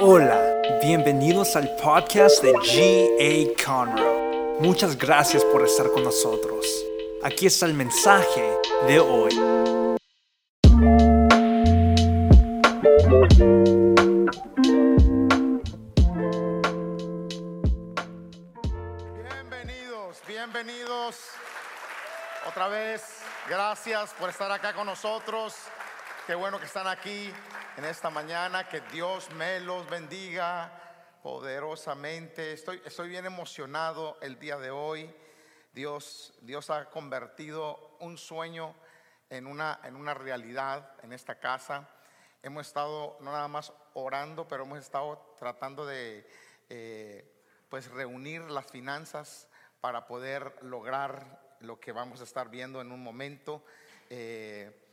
[0.00, 3.64] Hola, bienvenidos al podcast de G.A.
[3.66, 4.60] Conroe.
[4.60, 6.64] Muchas gracias por estar con nosotros.
[7.24, 8.56] Aquí está el mensaje
[8.86, 9.34] de hoy.
[19.16, 21.16] Bienvenidos, bienvenidos.
[22.46, 23.02] Otra vez,
[23.48, 25.56] gracias por estar acá con nosotros.
[26.28, 27.32] Qué bueno que están aquí
[27.78, 28.68] en esta mañana.
[28.68, 30.70] Que Dios me los bendiga
[31.22, 32.52] poderosamente.
[32.52, 35.10] Estoy, estoy bien emocionado el día de hoy.
[35.72, 38.74] Dios, Dios ha convertido un sueño
[39.30, 41.88] en una, en una realidad en esta casa.
[42.42, 46.28] Hemos estado no nada más orando, pero hemos estado tratando de
[46.68, 49.48] eh, pues reunir las finanzas
[49.80, 53.64] para poder lograr lo que vamos a estar viendo en un momento.
[54.10, 54.87] Eh,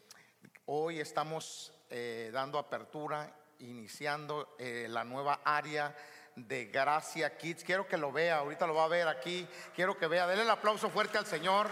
[0.67, 5.95] Hoy estamos eh, dando apertura, iniciando eh, la nueva área
[6.35, 7.63] de Gracia Kids.
[7.63, 9.47] Quiero que lo vea, ahorita lo va a ver aquí.
[9.75, 11.67] Quiero que vea, denle el aplauso fuerte al Señor.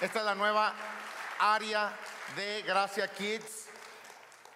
[0.00, 0.74] Esta es la nueva
[1.38, 1.94] área
[2.36, 3.68] de Gracia Kids.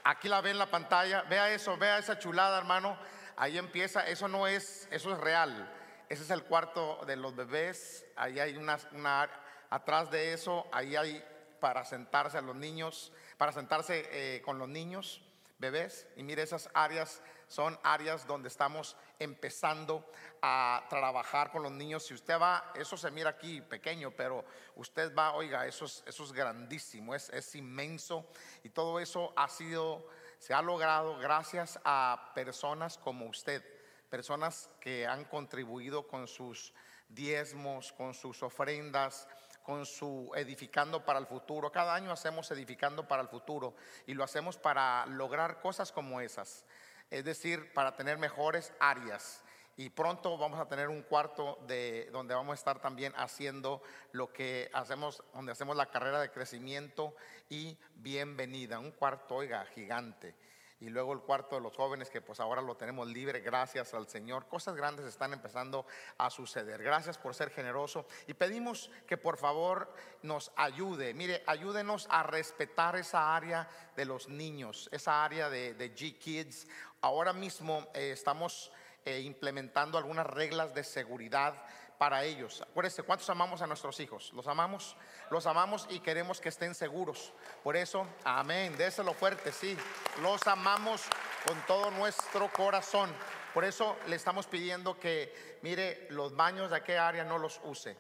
[0.05, 1.21] Aquí la ve en la pantalla.
[1.25, 2.97] Vea eso, vea esa chulada, hermano.
[3.37, 4.07] Ahí empieza.
[4.07, 5.71] Eso no es, eso es real.
[6.09, 8.07] Ese es el cuarto de los bebés.
[8.17, 9.29] Ahí hay una, una
[9.69, 11.23] atrás de eso, ahí hay
[11.61, 13.13] para sentarse a los niños
[13.43, 15.21] para sentarse eh, con los niños,
[15.59, 16.07] bebés.
[16.15, 20.09] Y mire, esas áreas son áreas donde estamos empezando
[20.41, 22.07] a trabajar con los niños.
[22.07, 24.45] Si usted va, eso se mira aquí pequeño, pero
[24.77, 28.31] usted va, oiga, eso es, eso es grandísimo, es, es inmenso.
[28.63, 30.07] Y todo eso ha sido,
[30.39, 33.61] se ha logrado gracias a personas como usted,
[34.09, 36.73] personas que han contribuido con sus
[37.09, 39.27] diezmos, con sus ofrendas,
[39.63, 41.71] con su edificando para el futuro.
[41.71, 43.75] Cada año hacemos edificando para el futuro
[44.07, 46.65] y lo hacemos para lograr cosas como esas.
[47.11, 49.45] Es decir, para tener mejores áreas.
[49.77, 54.33] Y pronto vamos a tener un cuarto de donde vamos a estar también haciendo lo
[54.33, 57.15] que hacemos, donde hacemos la carrera de crecimiento
[57.49, 58.79] y bienvenida.
[58.79, 60.35] Un cuarto, oiga, gigante
[60.83, 64.09] y luego el cuarto de los jóvenes que pues ahora lo tenemos libre gracias al
[64.09, 64.49] Señor.
[64.49, 65.87] Cosas grandes están empezando
[66.19, 66.83] a suceder.
[66.83, 71.15] Gracias por ser generoso y pedimos que por favor nos ayude.
[71.15, 76.67] Mire, ayúdenos a respetar esa área de los niños, esa área de, G Kids.
[77.01, 78.73] Ahora mismo eh, estamos
[79.05, 81.55] eh, implementando algunas reglas de seguridad
[82.03, 82.61] para ellos.
[82.63, 84.33] Acuérdense, ¿cuántos amamos a nuestros hijos?
[84.33, 84.97] ¿Los amamos?
[85.31, 87.33] Los amamos y queremos que estén seguros.
[87.63, 89.79] Por eso, amén, déselo fuerte, sí.
[90.21, 91.05] Los amamos
[91.47, 93.09] con todo nuestro corazón.
[93.55, 97.97] Por eso le estamos pidiendo que, mire, los baños de aquella área no los use.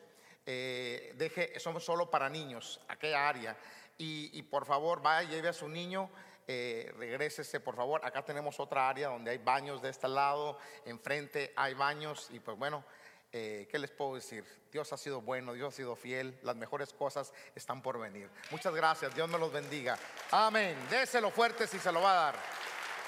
[0.46, 3.56] Eh, deje, somos solo para niños, aquella área.
[3.98, 6.10] Y, por favor, vaya, lleve a su niño.
[6.48, 8.04] Eh, regrésese por favor.
[8.04, 12.58] Acá tenemos otra área donde hay baños de este lado, enfrente hay baños y pues
[12.58, 12.84] bueno,
[13.32, 14.44] eh, ¿qué les puedo decir?
[14.70, 18.28] Dios ha sido bueno, Dios ha sido fiel, las mejores cosas están por venir.
[18.50, 19.98] Muchas gracias, Dios me los bendiga.
[20.30, 20.76] Amén.
[20.90, 22.34] Déselo fuerte si se lo va a dar.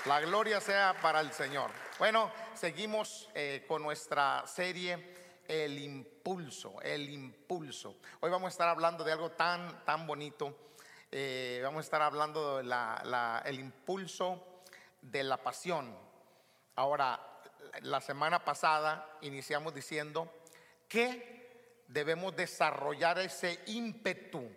[0.06, 1.70] La gloria sea para el Señor.
[1.98, 7.96] Bueno, seguimos eh, con nuestra serie El impulso, el impulso.
[8.20, 10.72] Hoy vamos a estar hablando de algo tan, tan bonito.
[11.10, 12.74] Eh, vamos a estar hablando del
[13.44, 14.62] el impulso
[15.02, 15.94] de la pasión.
[16.76, 17.33] Ahora,
[17.82, 20.32] la semana pasada iniciamos diciendo
[20.88, 21.44] que
[21.88, 24.48] debemos desarrollar ese ímpetu,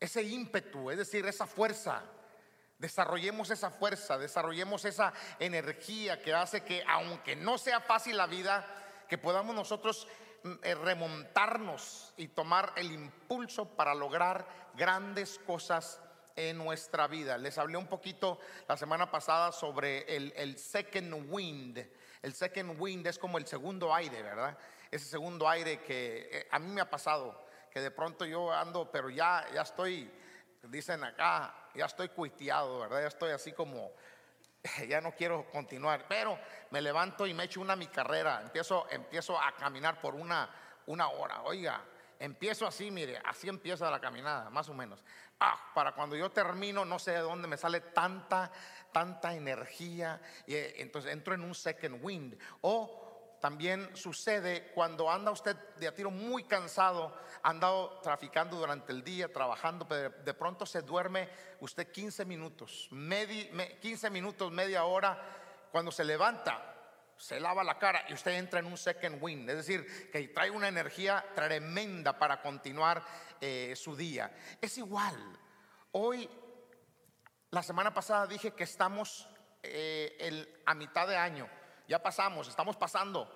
[0.00, 2.02] ese ímpetu, es decir, esa fuerza.
[2.78, 8.66] Desarrollemos esa fuerza, desarrollemos esa energía que hace que, aunque no sea fácil la vida,
[9.08, 10.08] que podamos nosotros
[10.42, 16.00] mm, eh, remontarnos y tomar el impulso para lograr grandes cosas
[16.36, 17.38] en nuestra vida.
[17.38, 18.38] Les hablé un poquito
[18.68, 21.86] la semana pasada sobre el, el second wind,
[22.24, 24.56] el second wind es como el segundo aire, ¿verdad?
[24.90, 28.90] Ese segundo aire que eh, a mí me ha pasado, que de pronto yo ando,
[28.90, 30.10] pero ya, ya estoy,
[30.62, 33.02] dicen acá, ya estoy cuiteado, ¿verdad?
[33.02, 33.92] Ya estoy así como,
[34.88, 36.38] ya no quiero continuar, pero
[36.70, 40.48] me levanto y me echo una mi carrera, empiezo, empiezo a caminar por una,
[40.86, 41.84] una hora, oiga,
[42.18, 45.04] empiezo así, mire, así empieza la caminada, más o menos.
[45.46, 48.50] Ah, para cuando yo termino, no sé de dónde me sale tanta
[48.94, 52.38] tanta energía, y eh, entonces entro en un second wind.
[52.60, 58.92] O también sucede cuando anda usted de a tiro muy cansado, ha andado traficando durante
[58.92, 61.28] el día, trabajando, pero de pronto se duerme
[61.60, 65.20] usted 15 minutos, 15 minutos, media hora,
[65.72, 66.73] cuando se levanta,
[67.16, 70.50] se lava la cara y usted entra en un second wind, es decir, que trae
[70.50, 73.04] una energía tremenda para continuar
[73.40, 74.34] eh, su día.
[74.60, 75.16] Es igual,
[75.92, 76.28] hoy
[77.50, 79.28] la semana pasada dije que estamos
[79.62, 81.48] eh, a mitad de año.
[81.86, 83.32] Ya pasamos, estamos pasando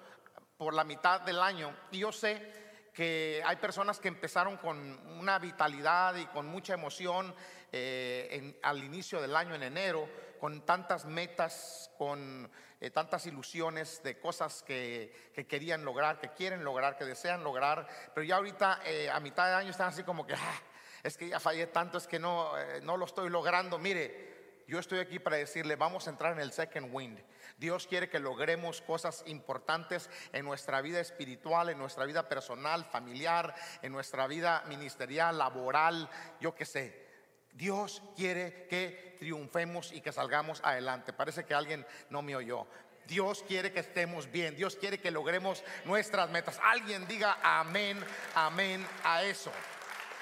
[0.57, 4.77] por la mitad del año y yo sé que hay personas que empezaron con
[5.19, 7.33] una vitalidad y con mucha emoción
[7.73, 10.09] eh, al inicio del año, en enero,
[10.41, 12.50] con tantas metas, con
[12.81, 18.25] eh, tantas ilusiones de cosas que, querían lograr, que quieren lograr, que desean lograr, pero
[18.25, 20.62] ya ahorita eh, a mitad de año están así como que, ah,
[21.03, 23.79] es que ya fallé tanto, es que no, no lo estoy logrando.
[23.79, 27.19] Mire, yo estoy aquí para decirle, vamos a entrar en el second wind.
[27.56, 33.55] Dios quiere que logremos cosas importantes en nuestra vida espiritual, en nuestra vida personal, familiar,
[33.82, 36.09] en nuestra vida ministerial, laboral,
[36.41, 37.07] yo qué sé.
[37.53, 41.12] Dios quiere que triunfemos y que salgamos adelante.
[41.12, 42.67] Parece que alguien no me oyó.
[43.06, 44.55] Dios quiere que estemos bien.
[44.55, 46.61] Dios quiere que logremos nuestras metas.
[46.62, 47.99] Alguien diga amén,
[48.35, 49.50] amén a eso.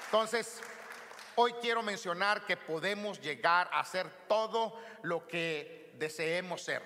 [0.05, 0.61] Entonces,
[1.35, 6.81] hoy quiero mencionar que podemos llegar a ser todo lo que deseemos ser.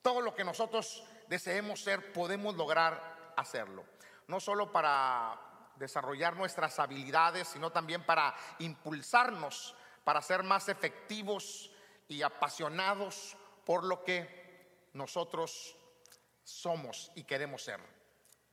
[0.00, 3.84] Todo lo que nosotros deseemos ser, podemos lograr hacerlo.
[4.28, 5.49] No solo para
[5.80, 9.74] desarrollar nuestras habilidades, sino también para impulsarnos,
[10.04, 11.72] para ser más efectivos
[12.06, 15.76] y apasionados por lo que nosotros
[16.44, 17.80] somos y queremos ser,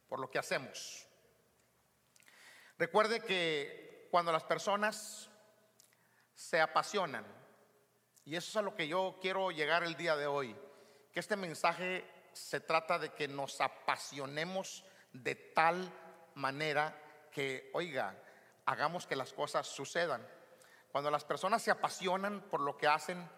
[0.08, 1.06] por lo que hacemos.
[2.78, 5.30] Recuerde que cuando las personas
[6.34, 7.26] se apasionan,
[8.24, 10.56] y eso es a lo que yo quiero llegar el día de hoy,
[11.14, 15.92] este mensaje se trata de que nos apasionemos de tal
[16.36, 16.96] manera
[17.38, 18.16] que, oiga,
[18.66, 20.28] hagamos que las cosas sucedan.
[20.92, 23.30] Cuando las personas se apasionan por lo que hacen,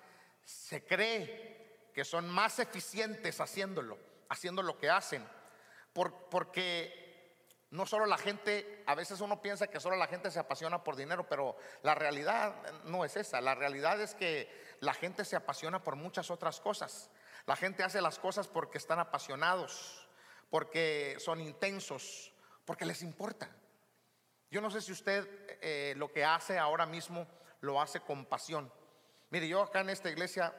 [0.45, 3.97] se cree que son más eficientes haciéndolo,
[4.29, 5.27] haciendo lo que hacen.
[5.93, 7.35] porque
[7.71, 10.95] no solo la gente, a veces uno piensa que solo la gente se apasiona por
[10.95, 12.55] dinero, pero la realidad
[12.85, 13.41] no es esa.
[13.41, 14.49] La realidad es que
[14.79, 17.09] la gente se apasiona por muchas otras cosas.
[17.45, 20.07] La gente hace las cosas porque están apasionados,
[20.49, 22.31] porque son intensos,
[22.63, 23.53] porque les importa.
[24.51, 25.27] Yo no sé si usted
[25.61, 27.27] eh, lo que hace ahora mismo
[27.61, 28.71] lo hace con pasión.
[29.29, 30.53] Mire, yo acá en esta iglesia,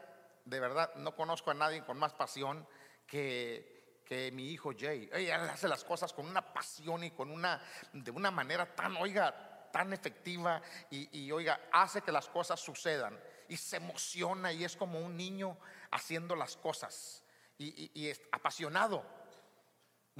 [0.44, 2.66] de verdad, no conozco a nadie con más pasión
[3.06, 5.08] que, que mi hijo Jay.
[5.12, 7.60] Ella hace las cosas con una pasión y con una,
[7.92, 13.18] de una manera tan, oiga, tan efectiva y, y oiga, hace que las cosas sucedan
[13.48, 15.58] y se emociona y es como un niño
[15.90, 17.24] haciendo las cosas
[17.60, 19.04] y, es apasionado.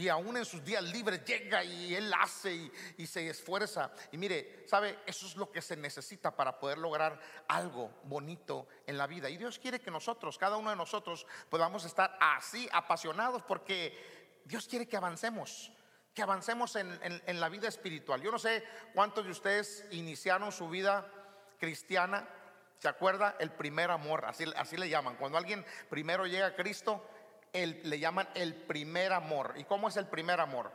[0.00, 3.92] Y aún en sus días libres llega y él hace y, se esfuerza.
[4.10, 5.00] Y mire, ¿sabe?
[5.04, 9.28] Eso es lo que se necesita para poder lograr algo bonito en la vida.
[9.28, 14.66] Y Dios quiere que nosotros, cada uno de nosotros, podamos estar así apasionados porque Dios
[14.66, 15.70] quiere que avancemos,
[16.14, 18.22] que avancemos en la vida espiritual.
[18.22, 18.64] Yo no sé
[18.94, 21.06] cuántos de ustedes iniciaron su vida
[21.58, 22.26] cristiana
[22.80, 23.36] ¿Se acuerda?
[23.38, 25.16] El primer amor, así, así le llaman.
[25.16, 27.04] Cuando alguien primero llega a Cristo,
[27.52, 29.54] le llaman el primer amor.
[29.56, 30.70] ¿Y cómo es el primer amor?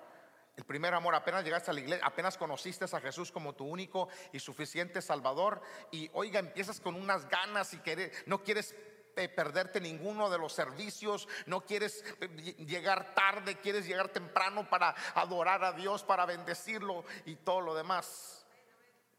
[0.57, 4.07] El primer amor, apenas llegaste a la iglesia, apenas conociste a Jesús como tu único
[4.31, 5.61] y suficiente Salvador.
[5.91, 7.81] Y oiga, empiezas con unas ganas y
[8.25, 8.73] no quieres
[9.17, 12.27] eh, perderte ninguno de los servicios, no quieres eh,
[12.65, 18.44] llegar tarde, quieres llegar temprano para adorar a Dios, para bendecirlo y todo lo demás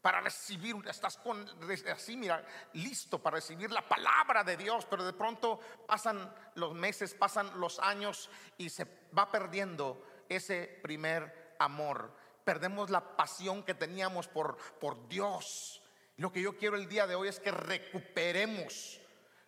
[0.01, 1.45] para recibir, estás con,
[1.91, 7.13] así, mira, listo para recibir la palabra de Dios, pero de pronto pasan los meses,
[7.13, 8.85] pasan los años y se
[9.17, 12.15] va perdiendo ese primer amor.
[12.43, 15.83] Perdemos la pasión que teníamos por, por Dios.
[16.17, 19.01] Lo que yo quiero el día de hoy es que recuperemos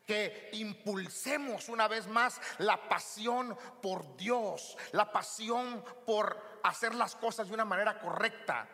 [0.06, 7.48] que impulsemos una vez más la pasión por Dios, la pasión por hacer las cosas
[7.48, 8.68] de una manera correcta.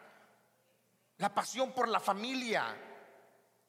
[1.18, 2.76] La pasión por la familia.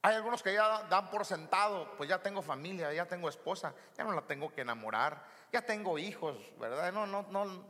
[0.01, 4.03] Hay algunos que ya dan por sentado, pues ya tengo familia, ya tengo esposa, ya
[4.03, 6.91] no la tengo que enamorar, ya tengo hijos, ¿verdad?
[6.91, 7.65] No, no, no.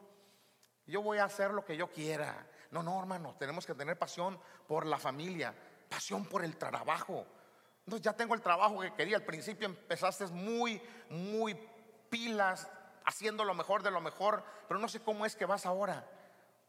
[0.86, 2.48] Yo voy a hacer lo que yo quiera.
[2.72, 5.54] No, no, hermano, tenemos que tener pasión por la familia,
[5.90, 7.26] pasión por el trabajo.
[7.86, 9.18] Entonces ya tengo el trabajo que quería.
[9.18, 11.54] Al principio empezaste muy, muy
[12.10, 12.70] pilas,
[13.06, 16.06] haciendo lo mejor de lo mejor, pero no sé cómo es que vas ahora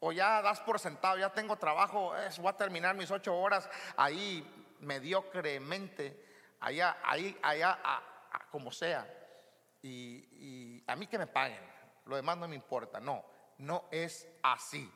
[0.00, 4.47] o ya das por sentado, ya tengo trabajo, voy a terminar mis ocho horas ahí
[4.81, 6.25] mediocremente,
[6.61, 7.78] allá, ahí, allá,
[8.50, 9.07] como sea.
[9.83, 11.61] Y, a mí que me paguen,
[12.07, 13.00] lo demás no me importa.
[13.00, 13.25] No,
[13.59, 14.90] no es así.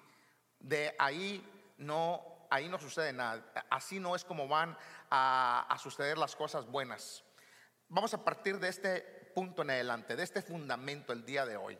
[0.58, 3.44] De ahí no, ahí no sucede nada.
[3.70, 4.76] Así no es como van
[5.10, 7.24] a, a suceder las cosas buenas.
[7.88, 9.00] Vamos a partir de este
[9.34, 11.78] punto en adelante, de este fundamento el día de hoy.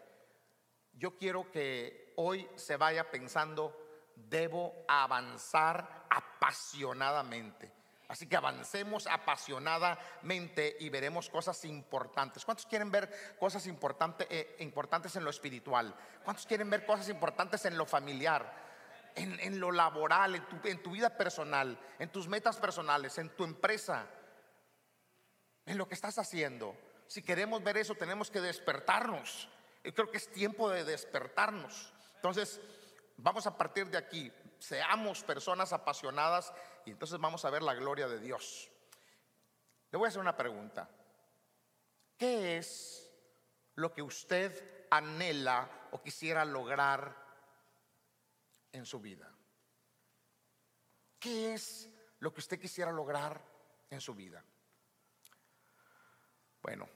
[0.93, 3.77] Yo quiero que hoy se vaya pensando,
[4.15, 7.73] debo avanzar apasionadamente.
[8.13, 12.45] Así que avancemos apasionadamente y veremos cosas importantes.
[12.45, 15.95] ¿Cuántos quieren ver cosas importantes, eh, importantes en lo espiritual?
[16.23, 18.61] ¿Cuántos quieren ver cosas importantes en lo familiar?
[19.15, 23.45] En, lo laboral, en tu, en tu vida personal, en tus metas personales, en tu
[23.45, 24.07] empresa,
[25.65, 26.75] en lo que estás haciendo.
[27.07, 29.49] Si queremos ver eso, tenemos que despertarnos.
[29.85, 31.93] Yo creo que es tiempo de despertarnos.
[32.23, 32.61] Entonces,
[33.17, 36.55] vamos a partir de aquí seamos personas apasionadas
[36.87, 38.71] y entonces vamos a ver la gloria de Dios.
[39.91, 40.89] Le voy a hacer una pregunta.
[42.17, 43.13] ¿Qué es
[43.75, 47.13] lo que usted anhela o quisiera lograr
[48.71, 49.29] en su vida?
[51.19, 53.43] ¿Qué es lo que usted quisiera lograr
[53.91, 54.45] en su vida?
[56.63, 56.89] Bueno,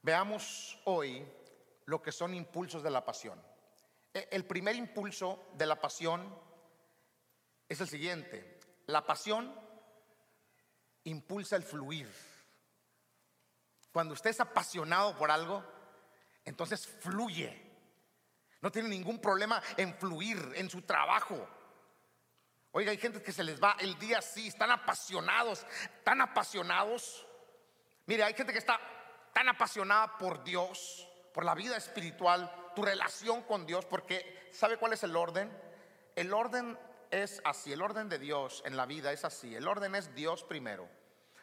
[0.00, 1.26] veamos hoy
[1.86, 3.57] lo que son impulsos de la pasión.
[4.14, 6.36] E, el primer impulso de la pasión
[7.68, 8.60] es el siguiente.
[8.86, 9.54] La pasión
[11.04, 12.08] impulsa el fluir.
[13.92, 15.64] Cuando usted es apasionado por algo,
[16.44, 17.68] entonces fluye.
[18.60, 21.48] No tiene ningún problema en fluir en su trabajo.
[22.72, 25.66] Oiga, hay gente que se les va el día así, están apasionados,
[26.04, 27.26] tan apasionados.
[28.06, 28.78] Mire, hay gente que está
[29.32, 31.07] tan apasionada por Dios,
[31.38, 35.48] por la vida espiritual, tu relación con Dios, porque ¿sabe cuál es el orden?
[36.16, 36.76] El orden
[37.12, 40.42] es así, el orden de Dios en la vida es así, el orden es Dios
[40.42, 40.88] primero.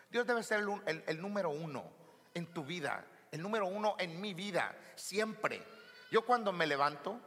[0.10, 1.90] Dios debe ser el, número uno
[2.34, 5.66] en tu vida, el número uno en mi vida, siempre.
[6.12, 7.18] Yo cuando me levanto,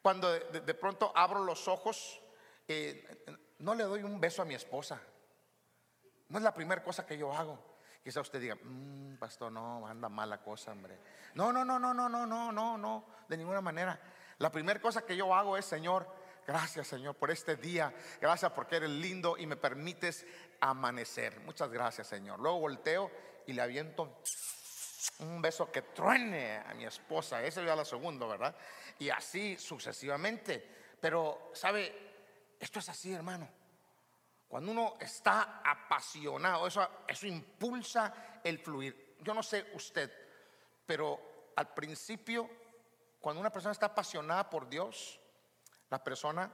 [0.00, 2.20] cuando de, pronto abro los ojos,
[2.68, 3.24] eh,
[3.58, 5.00] no le doy un beso a mi esposa.
[6.28, 7.69] No es la primera cosa que yo hago.
[8.02, 10.98] Quizá usted diga, mm, pastor, no, anda mala cosa, hombre.
[11.34, 14.00] No, no, no, no, no, no, no, no, no, de ninguna manera.
[14.38, 17.94] La primera cosa que yo hago es, Señor, Gracias Señor por este día.
[18.20, 20.26] Gracias porque eres lindo y me permites
[20.60, 21.38] amanecer.
[21.40, 22.40] Muchas gracias Señor.
[22.40, 23.10] Luego volteo
[23.46, 24.20] y le aviento
[25.20, 27.42] un beso que truene a mi esposa.
[27.42, 28.56] Ese ya lo segundo, ¿verdad?
[28.98, 30.66] Y así sucesivamente.
[31.00, 31.94] Pero, ¿sabe?
[32.58, 33.48] Esto es así, hermano.
[34.50, 36.88] Cuando uno está apasionado, eso,
[37.22, 39.14] impulsa el fluir.
[39.20, 40.10] Yo no sé usted,
[40.84, 42.50] pero al principio,
[43.20, 45.20] cuando una persona está apasionada por Dios,
[45.88, 46.52] la persona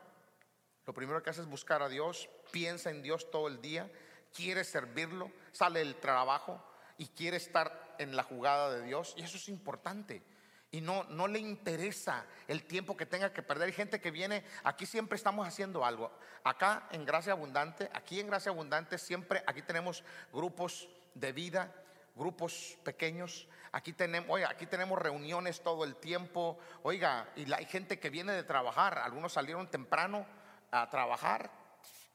[0.84, 3.90] lo primero que hace es buscar a Dios, piensa en Dios todo el día,
[4.30, 6.62] quiere servirlo, sale del trabajo
[6.98, 9.14] y quiere estar en la jugada de Dios.
[9.16, 10.22] Y eso es importante.
[10.76, 13.68] Y no, no le interesa el tiempo que tenga que perder.
[13.68, 16.12] Hay gente que viene, aquí siempre estamos haciendo algo.
[16.44, 20.04] Acá en Gracia Abundante, aquí en Gracia Abundante siempre, aquí tenemos
[20.34, 21.72] grupos de vida,
[22.14, 23.48] grupos pequeños.
[23.72, 26.58] Aquí tenemos, oiga, aquí tenemos reuniones todo el tiempo.
[26.82, 28.98] Oiga, y hay gente que viene de trabajar.
[28.98, 30.26] Algunos salieron temprano
[30.70, 31.50] a trabajar,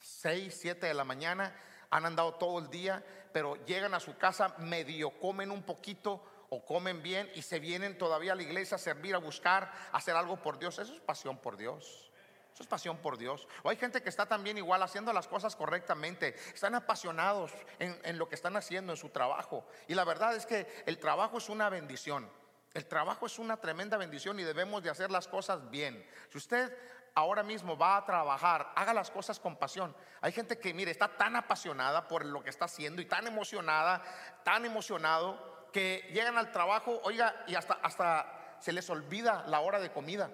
[0.02, 1.52] 6, 7 de la mañana,
[1.90, 3.04] han andado todo el día,
[3.34, 7.98] pero llegan a su casa, medio comen un poquito o comen bien y se vienen
[7.98, 10.80] todavía a la iglesia a servir, a buscar, a hacer algo por Dios.
[10.80, 12.12] Eso es pasión por Dios.
[12.54, 13.48] Eso es pasión por Dios.
[13.64, 16.36] O hay gente que está también igual haciendo las cosas correctamente.
[16.54, 19.66] Están apasionados en, lo que están haciendo, en su trabajo.
[19.88, 22.30] Y la verdad es que el trabajo es una bendición.
[22.74, 26.06] El trabajo es una tremenda bendición y debemos de hacer las cosas bien.
[26.30, 26.78] Si usted
[27.16, 29.96] ahora mismo va a trabajar, haga las cosas con pasión.
[30.20, 34.02] Hay gente que, mire, está tan apasionada por lo que está haciendo y tan emocionada,
[34.44, 39.80] tan emocionado, que llegan al trabajo, oiga, y hasta, hasta se les olvida la hora
[39.80, 40.30] de comida.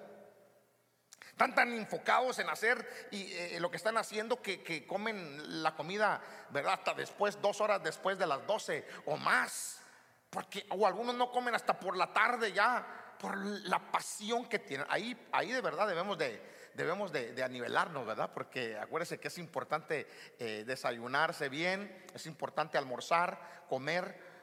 [1.37, 6.19] Están tan enfocados en hacer y, eh, lo que están haciendo que, comen la comida,
[6.49, 6.73] ¿verdad?
[6.73, 9.79] Hasta después, dos horas después de las doce o más.
[10.31, 14.87] Porque, o algunos no comen hasta por la tarde ya, por la pasión que tienen.
[14.89, 16.41] Ahí, ahí de verdad debemos de,
[16.73, 18.31] debemos de, anivelarnos, ¿verdad?
[18.33, 20.07] Porque acuérdense que es importante
[20.39, 24.36] eh, desayunarse bien, es importante almorzar, comer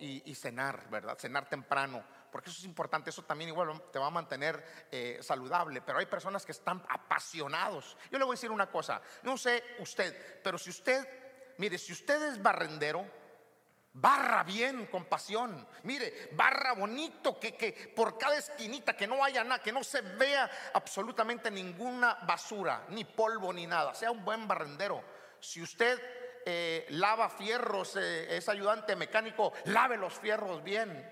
[0.00, 1.18] y, y cenar, ¿verdad?
[1.18, 5.80] Cenar temprano porque eso es importante, eso también igual te va a mantener eh, saludable,
[5.82, 7.96] pero hay personas que están apasionados.
[8.10, 11.06] Yo le voy a decir una cosa, no sé usted, pero si usted,
[11.58, 13.06] mire, si usted es barrendero,
[13.92, 19.44] barra bien con pasión, mire, barra bonito, que, que por cada esquinita, que no haya
[19.44, 24.48] nada, que no se vea absolutamente ninguna basura, ni polvo, ni nada, sea un buen
[24.48, 25.04] barrendero.
[25.38, 26.00] Si usted
[26.44, 31.10] eh, lava fierros, eh, es ayudante mecánico, lave los fierros bien.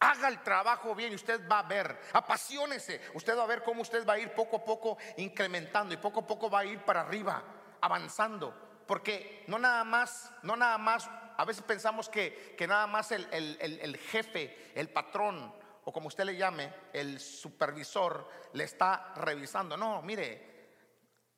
[0.00, 3.82] Haga el trabajo bien y usted va a ver, apasionese, usted va a ver cómo
[3.82, 6.80] usted va a ir poco a poco incrementando y poco a poco va a ir
[6.80, 7.42] para arriba,
[7.80, 8.84] avanzando.
[8.86, 13.26] Porque no nada más, no nada más, a veces pensamos que, que nada más el,
[13.30, 15.54] el jefe, el patrón,
[15.84, 19.76] o como usted le llame, el supervisor, le está revisando.
[19.76, 20.52] No, mire,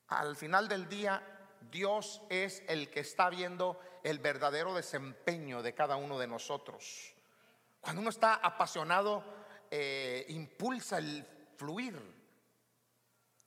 [0.08, 1.33] al final del día
[1.70, 7.14] Dios es el que está viendo el verdadero desempeño de cada uno de nosotros.
[7.80, 9.24] Cuando uno está apasionado,
[9.70, 12.00] eh, impulsa el fluir.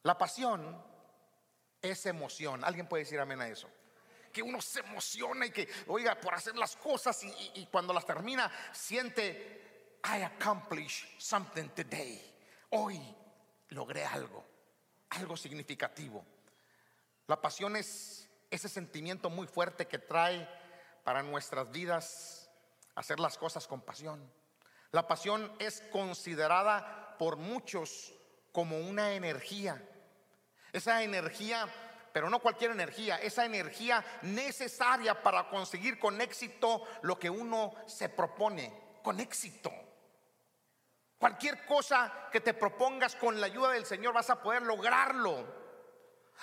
[0.03, 0.83] La pasión
[1.81, 2.63] es emoción.
[2.63, 3.69] ¿Alguien puede decir amén a eso?
[4.31, 8.05] Que uno se emociona y que, oiga, por hacer las cosas y, y cuando las
[8.05, 12.21] termina, siente, I accomplished something today.
[12.71, 12.99] Hoy
[13.69, 14.43] logré algo,
[15.09, 16.23] algo significativo.
[17.27, 20.47] La pasión es ese sentimiento muy fuerte que trae
[21.03, 22.49] para nuestras vidas
[22.95, 24.31] hacer las cosas con pasión.
[24.91, 28.13] La pasión es considerada por muchos
[28.53, 29.85] como una energía.
[30.71, 31.67] Esa energía,
[32.13, 38.07] pero no cualquier energía, esa energía necesaria para conseguir con éxito lo que uno se
[38.07, 39.71] propone, con éxito.
[41.17, 45.66] Cualquier cosa que te propongas con la ayuda del Señor vas a poder lograrlo.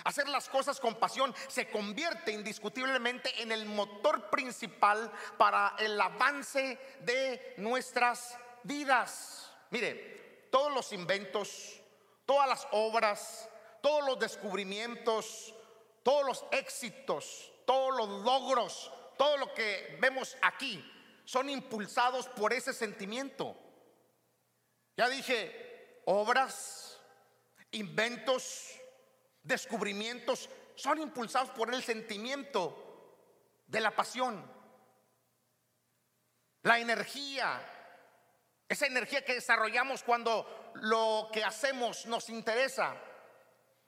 [0.02, 6.78] Hacer las cosas con pasión se convierte indiscutiblemente en el motor principal para el avance
[7.00, 9.52] de nuestras vidas.
[9.70, 11.80] Mire, todos los inventos,
[12.26, 13.48] todas las obras,
[13.80, 15.54] todos los descubrimientos,
[16.02, 20.84] todos los éxitos, todos los logros, todo lo que vemos aquí
[21.24, 23.56] son impulsados por ese sentimiento.
[24.96, 27.00] Ya dije, obras,
[27.72, 28.70] inventos,
[29.44, 33.14] descubrimientos son impulsados por el sentimiento
[33.66, 34.44] de la pasión.
[36.62, 37.60] La energía,
[38.68, 42.96] esa energía que desarrollamos cuando lo que hacemos nos interesa.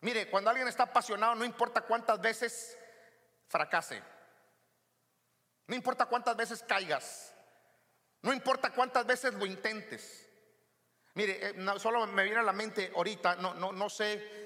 [0.02, 2.78] Mire, cuando alguien está apasionado, no importa cuántas veces
[3.48, 4.02] fracase,
[5.66, 7.34] no importa cuántas veces caigas,
[8.22, 10.28] no importa cuántas veces lo intentes.
[11.14, 14.45] Mire, eh, solo me viene a la mente ahorita, no, no, no sé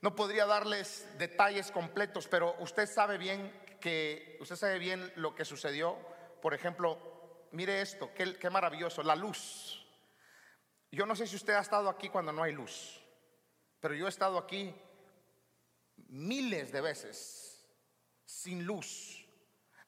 [0.00, 5.44] no podría darles detalles completos, pero usted sabe bien que usted sabe bien lo que
[5.44, 5.98] sucedió.
[6.40, 9.84] Por ejemplo, mire esto, qué, maravilloso, la luz.
[10.90, 13.02] Yo no sé si usted ha estado aquí cuando no hay luz,
[13.80, 14.74] pero yo he estado aquí
[16.08, 17.68] miles de veces
[18.24, 19.24] sin luz.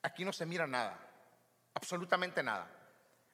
[0.02, 0.98] Aquí no se mira nada,
[1.74, 2.68] absolutamente nada.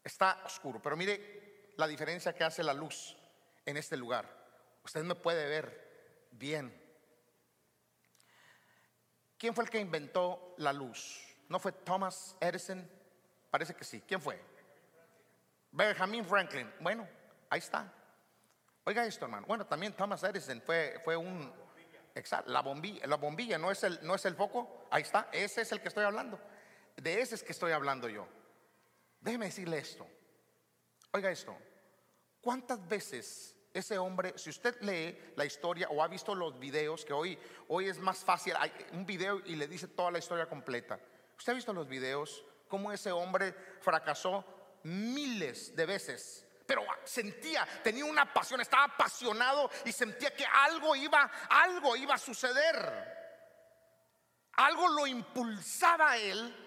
[0.04, 3.16] Está oscuro, pero mire la diferencia que hace la luz
[3.64, 4.28] en este lugar.
[4.84, 5.85] Usted me puede ver
[6.38, 6.72] bien.
[9.38, 11.22] ¿Quién fue el que inventó la luz?
[11.48, 12.88] ¿No fue Thomas Edison?
[13.50, 14.02] Parece que sí.
[14.06, 14.40] ¿Quién fue?
[15.72, 16.72] Benjamin Franklin.
[16.80, 17.06] Bueno,
[17.50, 17.92] ahí está.
[18.84, 19.46] Oiga esto, hermano.
[19.46, 21.52] Bueno, también Thomas Edison fue, fue un...
[22.14, 24.86] Exacto, la bombilla, la bombilla no es, el, no es el foco.
[24.90, 26.40] Ahí está, ese es el que estoy hablando.
[26.96, 28.26] De ese es que estoy hablando yo.
[29.20, 30.06] Déjeme decirle esto.
[31.12, 31.54] Oiga esto.
[32.40, 37.12] ¿Cuántas veces ese hombre, si usted lee la historia o ha visto los videos, que
[37.12, 40.98] hoy, hoy es más fácil, hay un video y le dice toda la historia completa.
[41.36, 42.44] ¿Usted ha visto los videos?
[42.68, 44.44] Cómo ese hombre fracasó
[44.84, 51.30] miles de veces, pero sentía, tenía una pasión, estaba apasionado y sentía que algo iba,
[51.48, 53.14] algo iba a suceder.
[54.54, 56.66] Algo lo impulsaba a él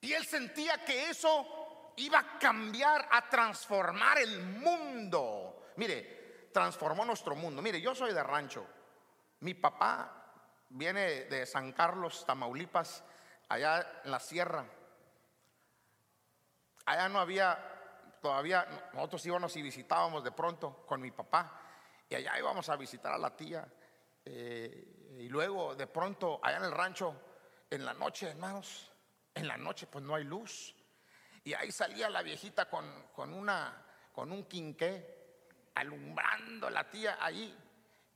[0.00, 5.37] y él sentía que eso iba a cambiar, a transformar el mundo.
[5.78, 7.62] Mire, transformó nuestro mundo.
[7.62, 8.66] Mire, yo soy de rancho.
[9.40, 10.32] Mi papá
[10.70, 13.04] viene de San Carlos, Tamaulipas,
[13.48, 14.66] allá en la sierra.
[16.84, 21.60] Allá no había, todavía, nosotros íbamos y visitábamos de pronto con mi papá.
[22.08, 23.64] Y allá íbamos a visitar a la tía.
[24.24, 27.14] Eh, y luego, de pronto, allá en el rancho,
[27.70, 28.90] en la noche, hermanos,
[29.32, 30.74] en la noche pues no hay luz.
[31.44, 35.17] Y ahí salía la viejita con, con, una, con un quinqué
[35.80, 37.56] alumbrando la tía ahí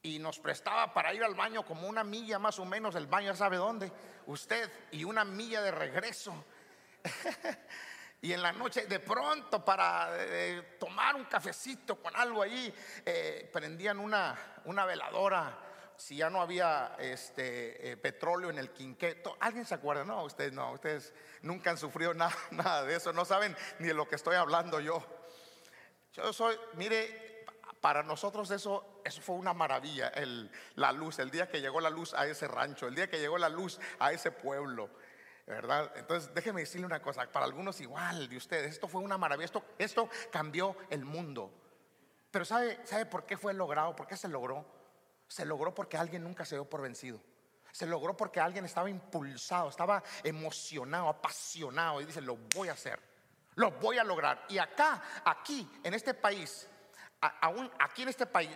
[0.02, 3.28] y nos prestaba para ir al baño como una milla más o menos, el baño
[3.28, 3.90] ya sabe dónde,
[4.26, 6.44] usted, y una milla de regreso.
[8.20, 12.74] y en la noche, de pronto, para eh, tomar un cafecito con algo ahí,
[13.06, 15.58] eh, prendían una, una veladora.
[15.96, 20.04] Si ya no había este, eh, petróleo en el quinqueto, ¿alguien se acuerda?
[20.04, 23.94] No, ustedes no, ustedes nunca han sufrido nada, nada de eso, no saben ni de
[23.94, 25.04] lo que estoy hablando yo.
[26.12, 27.31] Yo soy, mire,
[27.82, 31.90] para nosotros eso, eso fue una maravilla, el, la luz, el día que llegó la
[31.90, 34.88] luz a ese rancho, el día que llegó la luz a ese pueblo.
[35.48, 35.90] ¿verdad?
[35.96, 39.64] Entonces, déjeme decirle una cosa, para algunos igual de ustedes, esto fue una maravilla, esto,
[39.78, 41.52] esto cambió el mundo.
[42.30, 43.96] Pero ¿sabe, ¿sabe por qué fue logrado?
[43.96, 44.64] ¿Por qué se logró?
[45.26, 47.20] Se logró porque alguien nunca se dio por vencido.
[47.72, 53.00] Se logró porque alguien estaba impulsado, estaba emocionado, apasionado y dice, lo voy a hacer,
[53.56, 54.46] lo voy a lograr.
[54.48, 56.68] Y acá, aquí, en este país,
[57.22, 58.50] aún aquí en este país,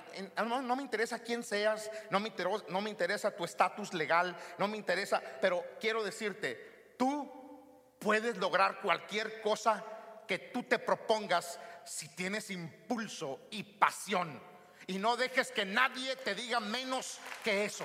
[0.44, 5.22] no, me interesa quién seas, no me, interesa, no tu estatus legal, no me interesa,
[5.40, 9.84] pero quiero decirte, tú puedes lograr cualquier cosa
[10.26, 14.40] que tú te propongas si tienes impulso y pasión.
[14.88, 17.84] Y no dejes que nadie te diga menos que eso.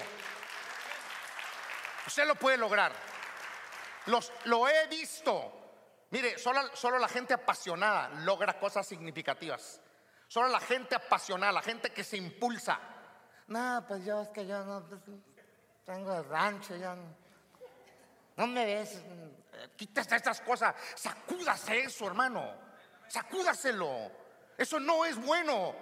[2.08, 2.92] Usted lo puede lograr.
[4.08, 5.58] Los, lo he visto.
[6.10, 9.81] Mire, solo la gente apasionada logra cosas significativas.
[10.32, 12.80] Solo la gente apasionada, la gente que se impulsa.
[13.48, 15.02] No, pues yo es que yo no pues,
[15.84, 16.96] tengo el rancho, ya
[18.38, 19.04] no, me ves.
[19.76, 22.50] Quítese estas cosas, sacúdase eso, hermano.
[23.10, 24.10] Sacúdaselo.
[24.58, 25.76] Eso no es bueno.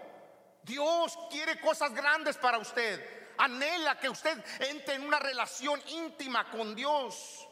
[0.63, 3.35] Dios quiere cosas grandes para usted.
[3.37, 7.47] Anhela que usted entre en una relación íntima con Dios.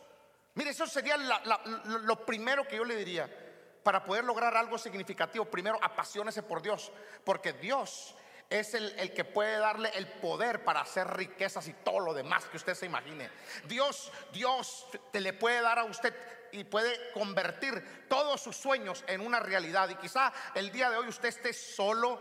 [0.55, 3.46] Mire, eso sería lo primero que yo le diría
[3.88, 6.91] para poder lograr algo significativo, primero apasionese por Dios,
[7.23, 8.17] porque Dios
[8.50, 12.58] es el, que puede darle el poder para hacer riquezas y todo lo demás que
[12.58, 13.30] usted se imagine.
[13.63, 16.13] Dios, Dios te le puede dar a usted
[16.52, 19.88] y puede convertir todos sus sueños en una realidad.
[19.88, 22.19] Y quizá el día de hoy usted esté solo,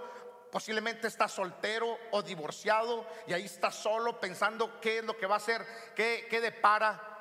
[0.53, 5.35] posiblemente está soltero o divorciado y ahí está solo pensando qué es lo que va
[5.35, 7.16] a hacer, qué, qué depara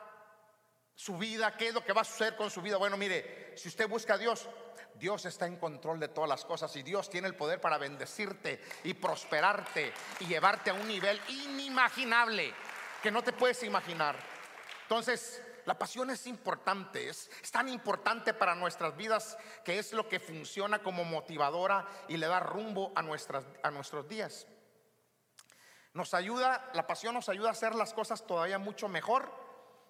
[0.96, 2.78] su vida, qué es lo que va a suceder con su vida.
[2.78, 4.48] Bueno, mire, si usted busca a Dios,
[4.96, 8.64] Dios está en control de todas las cosas y Dios tiene el poder para bendecirte
[8.86, 12.54] y prosperarte y llevarte a un nivel inimaginable
[13.04, 14.16] que no te puedes imaginar.
[14.84, 20.20] Entonces, la pasión es importante, es, tan importante para nuestras vidas que es lo que
[20.20, 24.48] funciona como motivadora y le da rumbo a, nuestras, a nuestros días.
[25.94, 29.45] Nos ayuda, la pasión nos ayuda a hacer las cosas todavía mucho mejor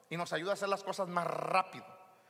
[0.09, 1.85] y nos ayuda a hacer las cosas más rápido.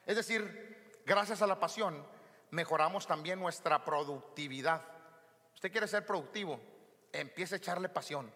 [0.06, 2.06] Es decir, gracias a la pasión
[2.52, 4.82] mejoramos también nuestra productividad.
[5.54, 6.60] Usted quiere ser productivo,
[7.12, 8.32] empiece a echarle pasión,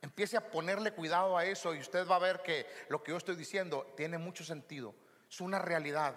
[0.00, 3.16] empiece a ponerle cuidado a eso y usted va a ver que lo que yo
[3.16, 4.94] estoy diciendo tiene mucho sentido,
[5.28, 6.14] es una realidad.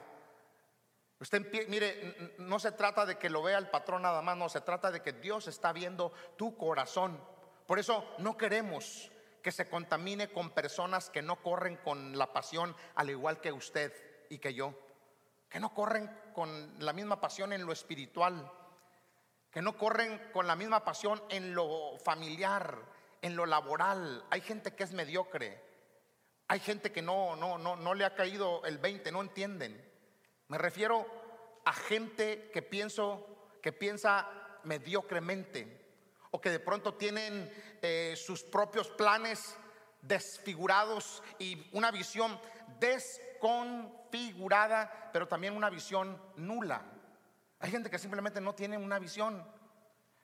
[1.19, 4.61] Usted mire, no se trata de que lo vea el patrón nada más, no, se
[4.61, 7.19] trata de que Dios está viendo tu corazón.
[7.65, 9.11] Por eso no queremos
[9.45, 13.93] que se contamine con personas que no corren con la pasión al igual que usted
[14.27, 14.73] y que yo,
[15.47, 18.51] que no corren con la misma pasión en lo espiritual,
[19.51, 22.75] que no corren con la misma pasión en lo familiar,
[23.21, 24.25] en lo laboral.
[24.31, 25.61] Hay gente que es mediocre,
[26.47, 29.79] hay gente que no, no, no, no le ha caído el 20, no entienden.
[30.47, 31.05] Me refiero
[31.65, 33.27] a gente que pienso,
[33.61, 34.27] que piensa
[34.63, 35.85] mediocremente
[36.35, 37.49] o que de pronto tienen
[38.15, 39.57] sus propios planes
[40.01, 42.37] desfigurados y una visión
[42.79, 46.81] desconfigurada, pero también una visión nula.
[47.59, 49.43] Hay gente que simplemente no tiene una visión.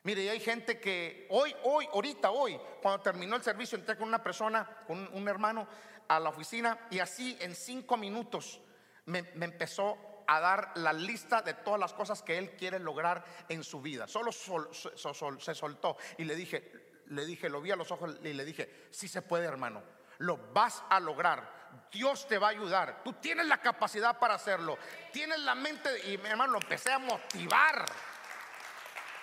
[0.03, 4.07] Mire, y hay gente que hoy, hoy, ahorita, hoy, cuando terminó el servicio, entré con
[4.07, 5.67] una persona, con un hermano
[6.07, 8.61] a la oficina y así en cinco minutos
[9.05, 9.97] me empezó
[10.27, 14.07] a dar la lista de todas las cosas que él quiere lograr en su vida.
[14.07, 18.45] Solo se soltó y le dije, le dije, lo vi a los ojos y le
[18.45, 19.83] dije, si se puede hermano,
[20.19, 21.61] lo vas a lograr.
[21.91, 23.01] Dios te va a ayudar.
[23.03, 24.77] Tú tienes la capacidad para hacerlo.
[25.11, 27.85] Tienes la mente y mi hermano lo empecé a motivar.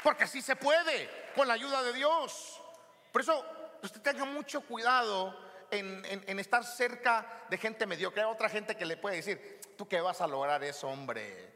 [0.03, 2.61] Porque así se puede con la ayuda de Dios.
[3.13, 3.45] Por eso
[3.83, 5.39] usted tenga mucho cuidado
[5.71, 8.23] en, en estar cerca de gente mediocre.
[8.23, 11.49] Hay otra gente que le puede decir, ¿tú qué vas a lograr eso, hombre?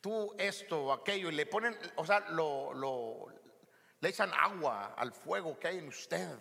[0.00, 3.28] Tú esto o aquello, y le ponen, o sea, lo,
[4.06, 6.38] le echan agua al fuego que hay en usted.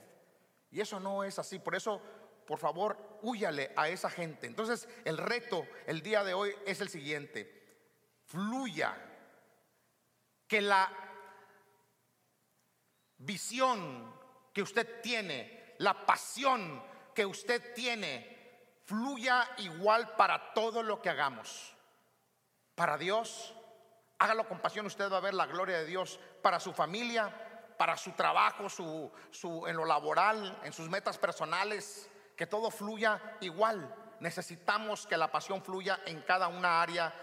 [0.70, 2.00] Y eso no es así, por eso,
[2.46, 4.46] por favor, huyale a esa gente.
[4.46, 7.82] Entonces, el reto el día de hoy es el siguiente,
[8.26, 8.96] fluya,
[10.48, 10.92] que la
[13.18, 14.14] visión
[14.54, 16.84] que usted tiene, la pasión
[17.16, 21.76] que usted tiene, fluya igual para todo lo que hagamos.
[22.76, 23.56] Para Dios,
[24.20, 27.45] hágalo con pasión, usted va a ver la gloria de Dios para su familia,
[27.78, 33.38] para su trabajo, su, su, en lo laboral, en sus metas personales, que todo fluya
[33.42, 33.94] igual.
[34.20, 37.14] Necesitamos que la pasión fluya en cada una área,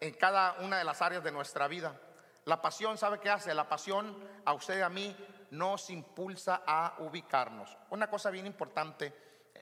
[0.00, 1.98] en cada una de las áreas de nuestra vida.
[2.44, 3.54] La pasión, ¿sabe qué hace?
[3.54, 5.16] La pasión a usted y a mí
[5.50, 7.76] nos impulsa a ubicarnos.
[7.90, 9.14] Una cosa bien importante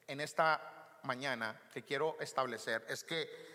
[0.06, 3.50] en esta mañana que quiero establecer es que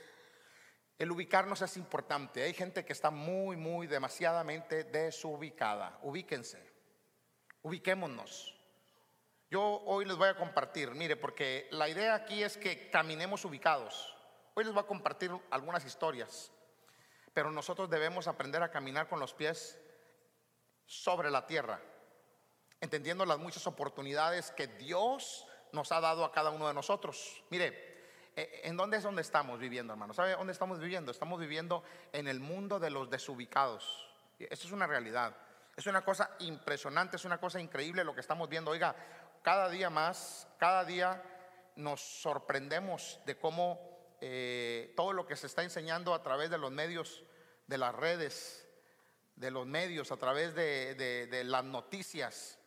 [0.97, 2.43] el ubicarnos es importante.
[2.43, 5.99] Hay gente que está muy, muy, demasiadamente desubicada.
[6.03, 6.74] Ubíquense,
[7.65, 8.53] ubiquémonos.
[9.49, 14.15] Yo hoy les voy a compartir, mire, porque la idea aquí es que caminemos ubicados.
[14.53, 16.51] Hoy les voy a compartir algunas historias,
[17.33, 19.79] pero nosotros debemos aprender a caminar con los pies
[20.85, 21.81] sobre la tierra.
[22.81, 27.43] entendiendo las muchas oportunidades que Dios nos ha dado a cada uno de nosotros.
[27.49, 27.69] Mire,
[28.35, 30.13] eh, ¿en dónde es donde estamos viviendo, hermano?
[30.13, 31.09] ¿Sabe dónde estamos viviendo?
[31.11, 34.07] Estamos viviendo en el mundo de los desubicados.
[34.37, 35.35] Eso es una realidad.
[35.75, 38.71] Es una cosa impresionante, es una cosa increíble lo que estamos viendo.
[38.71, 38.95] Oiga,
[39.41, 41.21] cada día más, cada día
[41.75, 46.71] nos sorprendemos de cómo eh, todo lo que se está enseñando a través de los
[46.71, 47.23] medios,
[47.67, 48.65] de las redes,
[49.35, 52.57] de los medios, a través de, las noticias,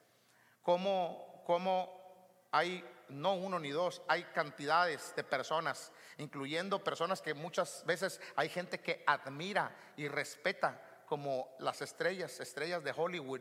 [0.60, 7.84] cómo, cómo hay no uno ni dos, hay cantidades de personas, incluyendo personas que muchas
[7.86, 13.40] veces hay gente que admira y respeta como las estrellas, estrellas de Hollywood,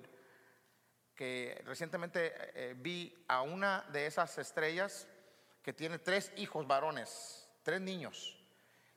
[1.14, 5.08] que recientemente eh, vi a una de esas estrellas
[5.62, 8.40] que tiene tres hijos varones, tres niños,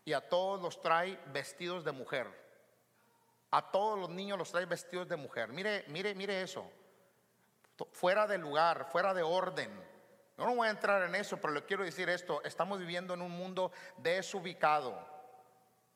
[0.04, 2.28] y a todos los trae vestidos de mujer.
[3.50, 5.48] A todos los niños los trae vestidos de mujer.
[5.48, 6.70] Mire, mire, mire eso.
[7.92, 9.70] Fuera de lugar, fuera de orden.
[10.38, 12.42] Yo no voy a entrar en eso, pero le quiero decir esto.
[12.44, 14.96] Estamos viviendo en un mundo desubicado.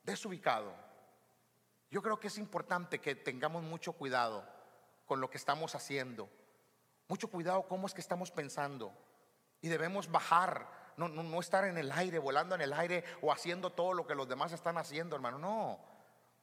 [0.02, 0.83] Desubicado.
[1.94, 4.44] Yo creo que es importante que tengamos mucho cuidado
[5.06, 6.28] con lo que estamos haciendo.
[7.06, 8.92] Mucho cuidado cómo es que estamos pensando.
[9.60, 13.70] Y debemos bajar, no, no, estar en el aire, volando en el aire o haciendo
[13.70, 15.38] todo lo que los demás están haciendo, hermano.
[15.38, 15.78] No,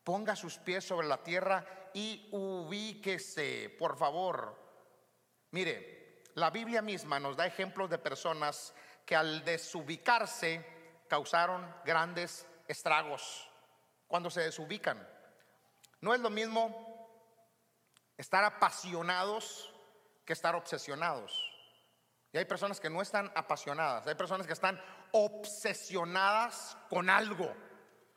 [0.05, 4.57] ponga sus pies sobre la tierra y ubíquese, por favor.
[5.49, 8.73] Mire, la Biblia misma nos da ejemplos de personas
[9.05, 10.65] que al desubicarse
[11.09, 13.49] causaron grandes estragos
[14.07, 15.11] cuando se desubican.
[16.01, 16.91] No es lo mismo
[18.17, 19.73] estar apasionados
[20.25, 21.47] que estar obsesionados.
[22.33, 27.53] Y hay personas que no están apasionadas, hay personas que están obsesionadas con algo.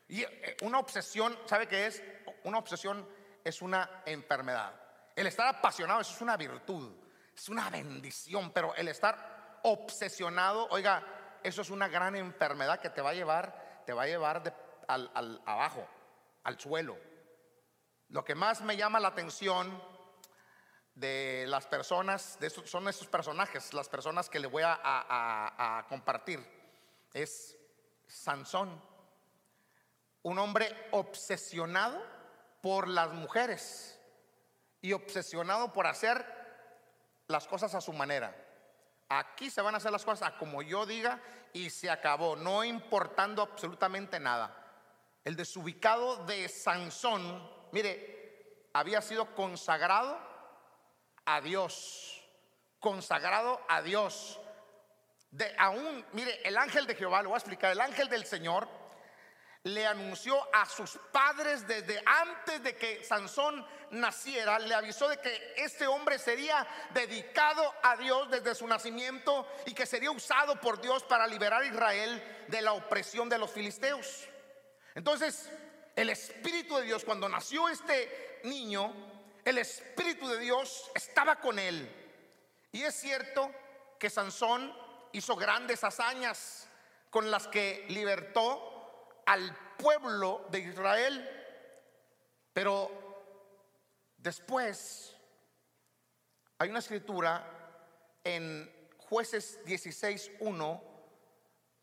[0.07, 2.03] Y eh, una obsesión, ¿sabe qué es?
[2.45, 3.09] Una obsesión
[3.43, 4.81] es una enfermedad.
[5.17, 6.93] El estar apasionado eso es una virtud,
[7.35, 11.03] es una bendición, pero el estar obsesionado, oiga,
[11.43, 14.43] eso es una gran enfermedad que te va a llevar, te va a llevar
[14.89, 15.87] al, abajo,
[16.43, 16.97] al suelo.
[18.15, 19.77] Lo que más me llama la atención
[20.95, 26.39] de las personas, de son esos personajes, las personas que le voy a, compartir,
[27.13, 27.57] es
[28.07, 28.81] Sansón,
[30.23, 32.01] un hombre obsesionado
[32.63, 33.99] por las mujeres
[34.81, 36.25] y obsesionado por hacer
[37.27, 38.33] las cosas a su manera.
[39.09, 41.21] Aquí se van a hacer las cosas a como yo diga
[41.53, 44.57] y se acabó, no importando absolutamente nada.
[45.25, 50.17] El desubicado de Sansón, mire, había sido consagrado
[51.27, 52.25] a Dios,
[52.79, 54.41] consagrado a Dios.
[55.33, 58.69] De aún, mire, el ángel de Jehová, lo voy a explicar, el ángel del Señor
[59.65, 65.55] le anunció a sus padres desde antes de que Sansón naciera, le avisó de que
[65.57, 71.03] este hombre sería dedicado a Dios desde su nacimiento y que sería usado por Dios
[71.05, 74.29] para liberar a Israel de la opresión de los filisteos.
[74.95, 75.51] Entonces,
[75.97, 78.93] el Espíritu de Dios, cuando nació este niño,
[79.45, 81.89] el Espíritu de Dios estaba con él.
[82.73, 83.51] Y es cierto
[83.99, 84.75] que Sansón
[85.13, 86.69] hizo grandes hazañas
[87.11, 91.31] con las que libertó al pueblo de Israel.
[92.53, 92.91] Pero
[94.17, 95.15] después
[96.59, 97.47] hay una escritura
[98.25, 100.83] en jueces 16.1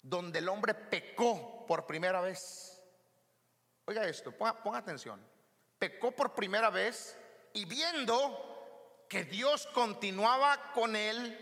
[0.01, 2.70] donde el hombre pecó por primera vez.
[3.85, 5.19] Oiga esto, ponga, atención.
[5.77, 7.17] Pecó por primera vez
[7.53, 11.37] y viendo que Dios continuaba con él,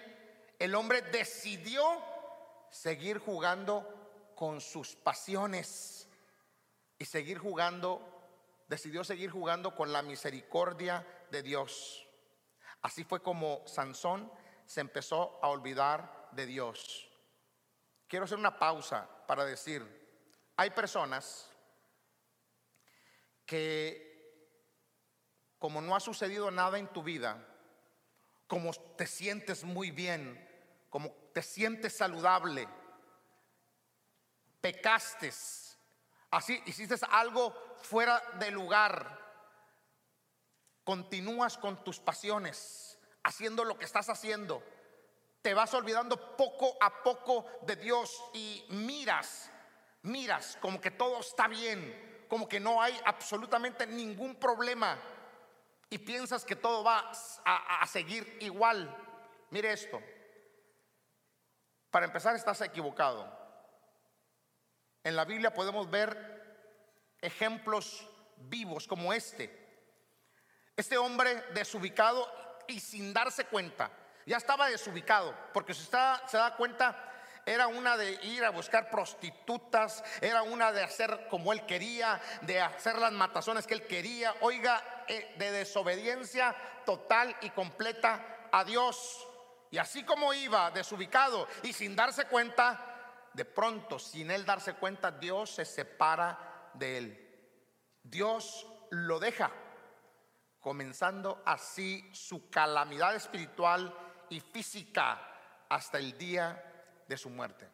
[0.58, 1.84] el hombre decidió
[2.70, 6.08] seguir jugando con sus pasiones
[6.98, 8.02] y seguir jugando,
[8.68, 12.08] decidió seguir jugando con la misericordia de Dios.
[12.82, 14.32] Así fue como Sansón
[14.66, 17.10] se empezó a olvidar de Dios.
[18.08, 19.84] Quiero hacer una pausa para decir,
[20.56, 21.49] hay personas
[23.50, 24.08] que
[25.58, 27.44] como no ha sucedido nada en tu vida,
[28.48, 30.48] como te sientes muy bien,
[30.92, 32.68] como te sientes saludable,
[34.62, 35.34] pecaste,
[36.30, 39.20] así hiciste algo fuera de lugar,
[40.84, 44.64] continúas con tus pasiones, haciendo lo que estás haciendo,
[45.42, 49.50] te vas olvidando poco a poco de Dios y miras,
[50.04, 54.98] miras como que todo está bien, como que no hay absolutamente ningún problema
[55.90, 57.12] y piensas que todo va
[57.44, 58.96] a, seguir igual,
[59.50, 60.00] mire esto.
[61.90, 63.28] Para empezar, estás equivocado.
[65.04, 69.68] En la Biblia podemos ver ejemplos vivos como este.
[70.78, 72.32] Este hombre desubicado
[72.68, 73.92] y sin darse cuenta.
[74.28, 77.09] Ya estaba desubicado, porque si está, se da cuenta,
[77.46, 82.62] era una de ir a buscar prostitutas, era una de hacer como él quería, de
[82.62, 89.28] hacer las matazones que él quería, oiga, eh, de desobediencia total y completa a Dios.
[89.72, 92.86] Y así como iba desubicado y sin darse cuenta,
[93.34, 97.30] de pronto, sin él darse cuenta, Dios se separa de él.
[98.04, 99.52] Dios lo deja,
[100.60, 103.94] comenzando así su calamidad espiritual
[104.30, 105.22] y física
[105.70, 106.69] hasta el día
[107.10, 107.68] de su muerte.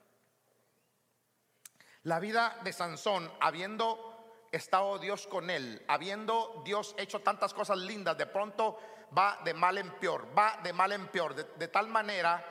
[2.04, 8.18] La vida de Sansón, habiendo estado Dios con él, habiendo Dios hecho tantas cosas lindas,
[8.18, 8.80] de pronto
[9.16, 12.44] va de mal en peor, va de mal en peor, de, tal manera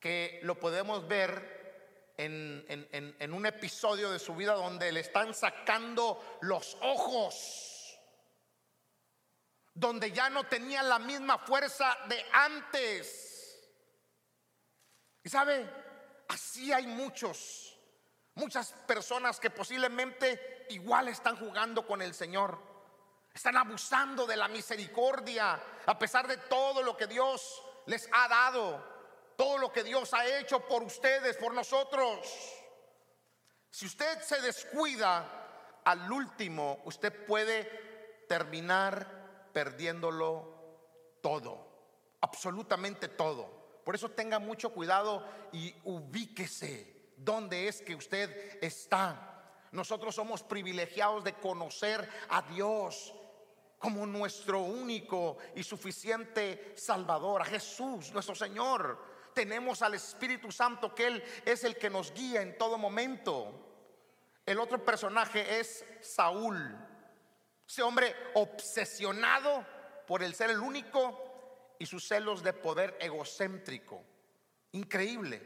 [0.00, 2.64] que lo podemos ver en,
[3.18, 7.98] en, un episodio de su vida donde le están sacando los ojos,
[9.74, 13.32] donde ya no tenía la misma fuerza de antes.
[15.24, 15.81] Y sabe,
[16.28, 17.78] así hay muchos,
[18.34, 22.58] muchas personas que posiblemente igual están jugando con el Señor.
[23.32, 28.84] Están abusando de la misericordia a pesar de todo lo que Dios les ha dado,
[29.36, 32.28] todo lo que Dios ha hecho por ustedes, por nosotros.
[33.70, 43.61] Si usted se descuida, al último usted puede terminar perdiéndolo todo, absolutamente todo.
[43.84, 49.28] Por eso tenga mucho cuidado y ubíquese dónde es que usted está.
[49.72, 53.14] Nosotros somos privilegiados de conocer a Dios
[53.78, 59.12] como nuestro único y suficiente Salvador, a Jesús, nuestro Señor.
[59.34, 63.72] Tenemos al Espíritu Santo que Él es el que nos guía en todo momento.
[64.44, 66.76] El otro personaje es Saúl,
[67.66, 69.64] ese hombre obsesionado
[70.06, 71.21] por el ser el único
[71.82, 74.04] y sus celos de poder egocéntrico.
[74.70, 75.42] Increíble.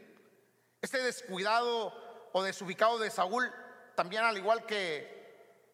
[0.82, 1.94] Este descuidado
[2.34, 3.50] o desubicado de Saúl,
[3.94, 5.64] también al igual que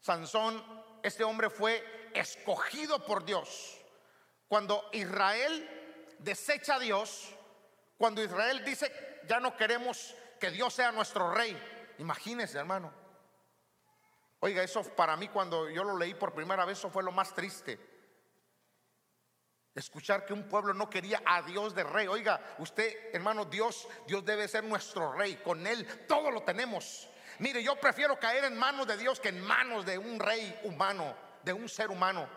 [0.00, 0.60] Sansón,
[1.04, 3.78] este hombre fue escogido por Dios.
[4.48, 7.32] Cuando Israel desecha a Dios,
[7.96, 8.92] cuando Israel dice,
[9.28, 11.56] ya no queremos que Dios sea nuestro rey.
[11.98, 12.92] Imagínese, hermano.
[14.40, 17.32] Oiga, eso para mí cuando yo lo leí por primera vez, eso fue lo más
[17.36, 17.97] triste
[19.78, 22.08] Escuchar que un pueblo no quería a Dios de rey.
[22.08, 25.36] Oiga, usted, hermano, Dios, Dios debe ser nuestro rey.
[25.36, 27.08] Con Él todo lo tenemos.
[27.38, 31.14] Mire, yo prefiero caer en manos de Dios que en manos de un rey humano,
[31.44, 32.28] de un ser humano.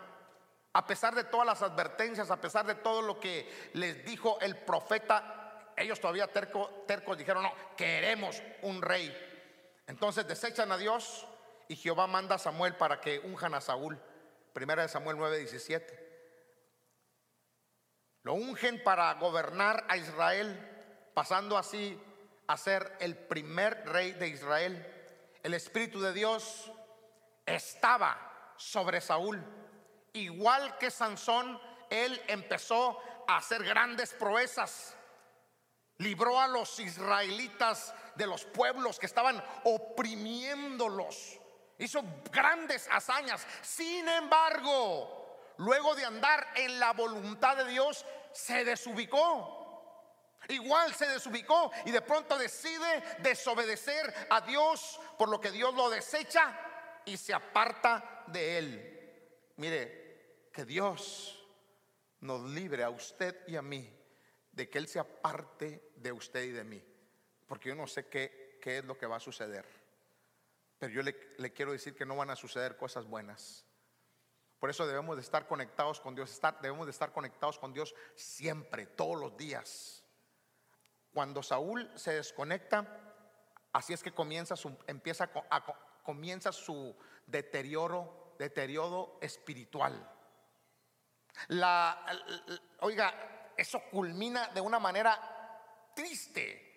[0.72, 4.56] A pesar de todas las advertencias, a pesar de todo lo que les dijo el
[4.58, 9.12] profeta, ellos todavía terco, tercos dijeron, no, queremos un rey.
[9.88, 11.26] Entonces desechan a Dios
[11.66, 14.00] y Jehová manda a Samuel para que unjan a Saúl.
[14.52, 16.11] Primera de Samuel 9, 17.
[18.22, 22.00] Lo ungen para gobernar a Israel, pasando así
[22.46, 24.86] a ser el primer rey de Israel.
[25.42, 26.70] El Espíritu de Dios
[27.44, 29.42] estaba sobre Saúl.
[30.12, 34.96] Igual que Sansón, él empezó a hacer grandes proezas.
[35.98, 41.38] Libró a los israelitas de los pueblos que estaban oprimiéndolos.
[41.78, 43.46] Hizo grandes hazañas.
[43.62, 45.21] Sin embargo,
[45.64, 49.58] luego de andar en la voluntad de Dios, se desubicó.
[50.48, 55.88] Igual se desubicó y de pronto decide desobedecer a Dios por lo que Dios lo
[55.88, 56.52] desecha
[57.04, 59.52] y se aparta de él.
[59.56, 61.38] Mire, que Dios
[62.20, 63.88] nos libre a usted y a mí
[64.50, 66.82] de que Él se aparte de usted y de mí.
[67.46, 69.64] Porque yo no sé qué, qué es lo que va a suceder.
[70.78, 73.64] Pero yo le, le quiero decir que no van a suceder cosas buenas.
[74.62, 78.86] Por eso debemos de estar conectados con Dios, debemos de estar conectados con Dios siempre,
[78.86, 80.04] todos los días.
[81.12, 82.86] Cuando Saúl se desconecta,
[83.72, 85.28] así es que comienza su, empieza
[86.04, 86.96] comienza su
[87.26, 90.08] deterioro, deterioro espiritual.
[92.82, 96.71] Oiga, eso culmina de una manera triste.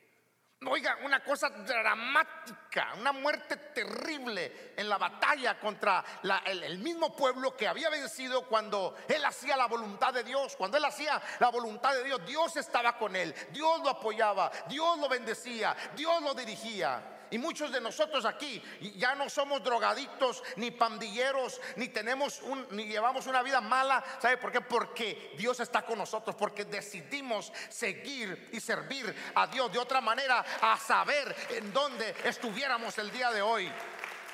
[0.63, 6.03] Oiga, una cosa dramática, una muerte terrible en la batalla contra
[6.45, 10.55] el, mismo pueblo que había vencido cuando él hacía la voluntad de Dios.
[10.55, 14.97] Cuando él hacía la voluntad de Dios, Dios estaba con él, Dios lo apoyaba, Dios
[14.97, 17.14] lo bendecía, Dios lo dirigía.
[17.35, 18.63] Y muchos de nosotros aquí
[18.95, 24.01] ya no somos drogadictos, ni pandilleros, ni tenemos un, ni llevamos una vida mala.
[24.21, 24.61] ¿Sabe por qué?
[24.61, 30.45] Porque Dios está con nosotros, porque decidimos seguir y servir a Dios de otra manera,
[30.61, 33.69] a saber en dónde estuviéramos el día de hoy.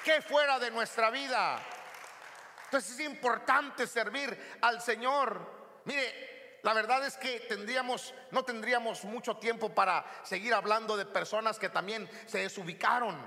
[0.05, 1.59] Que fuera de nuestra vida.
[2.65, 5.81] Entonces es importante servir al Señor.
[5.85, 6.30] Mire,
[6.63, 11.69] la verdad es que tendríamos, no tendríamos mucho tiempo para seguir hablando de personas que
[11.69, 13.17] también se desubicaron,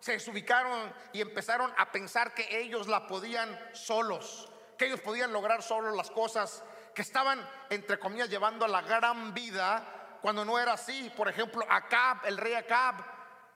[0.00, 5.62] se desubicaron y empezaron a pensar que ellos la podían solos, que ellos podían lograr
[5.62, 6.64] solos las cosas,
[6.94, 11.12] que estaban, entre comillas, llevando a la gran vida cuando no era así.
[11.14, 12.94] Por ejemplo, Acab, el rey Acab,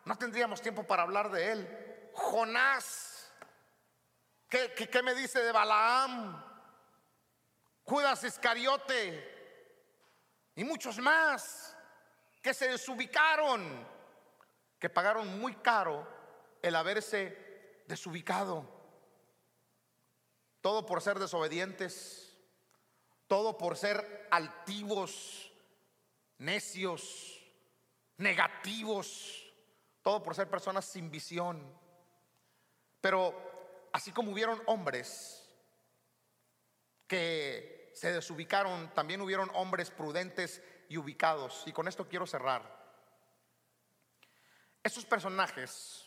[0.05, 2.11] no tendríamos tiempo para hablar de él.
[2.13, 3.33] Jonás,
[4.49, 6.52] ¿qué, qué, qué me dice de Balaam?
[7.85, 9.33] Judas Iscariote
[10.55, 11.77] y muchos más
[12.41, 13.87] que se desubicaron,
[14.79, 16.07] que pagaron muy caro
[16.61, 18.69] el haberse desubicado.
[20.61, 22.37] Todo por ser desobedientes,
[23.27, 25.53] todo por ser altivos,
[26.39, 27.41] necios,
[28.19, 29.53] negativos,
[30.03, 31.63] todo por ser personas sin visión.
[33.01, 35.42] Pero así como hubieron hombres
[37.13, 41.63] que se desubicaron, también hubieron hombres prudentes y ubicados.
[41.67, 42.63] Y con esto quiero cerrar.
[44.83, 46.07] Esos personajes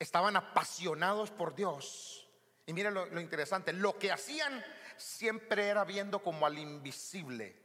[0.00, 2.28] estaban apasionados por Dios.
[2.66, 4.64] Y miren lo, lo, interesante, lo que hacían
[4.96, 7.56] siempre era viendo como al invisible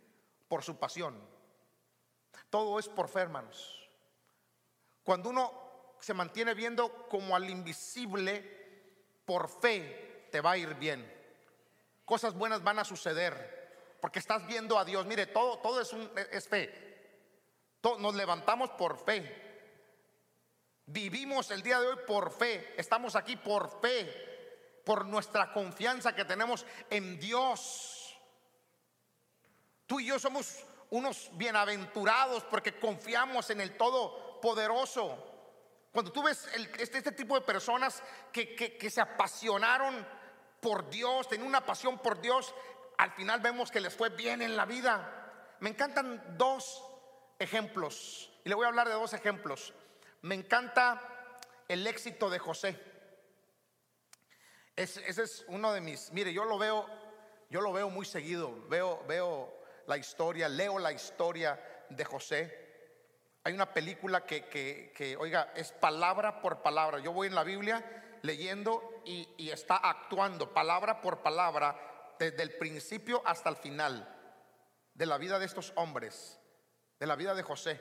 [0.48, 1.20] por su pasión.
[2.52, 3.90] Todo es por fe, hermanos.
[5.04, 11.14] Cuando uno se mantiene viendo como al invisible por fe, te va a ir bien.
[12.06, 15.06] Cosas buenas van a suceder porque estás viendo a Dios.
[15.06, 16.88] Mire, todo, todo es, un, es fe.
[18.00, 19.46] Nos levantamos por fe.
[20.86, 22.74] Vivimos el día de hoy por fe.
[22.78, 24.82] Estamos aquí por fe.
[24.86, 28.18] Por nuestra confianza que tenemos en Dios.
[29.86, 35.37] Tú y yo somos unos bienaventurados porque confiamos en el Todopoderoso.
[35.92, 40.06] Cuando tú ves este, este, tipo de personas que, se apasionaron
[40.60, 42.54] por Dios, tenían una pasión por Dios,
[42.98, 45.56] al final vemos que les fue bien en la vida.
[45.60, 46.84] Me encantan dos
[47.40, 49.74] ejemplos, y le voy a hablar de dos ejemplos.
[50.22, 51.02] Me encanta
[51.68, 52.80] el éxito de José.
[54.76, 56.88] Ese es uno de mis, mire, yo lo veo,
[57.50, 59.58] yo lo veo muy seguido, veo, veo
[59.88, 61.60] la historia, leo la historia
[61.90, 62.67] de José.
[63.48, 67.00] Hay una película que, oiga, es palabra por palabra.
[67.00, 72.58] Yo voy en la Biblia leyendo y, y, está actuando palabra por palabra desde el
[72.58, 74.06] principio hasta el final
[74.94, 76.42] de la vida de estos hombres,
[77.00, 77.80] de la vida de José.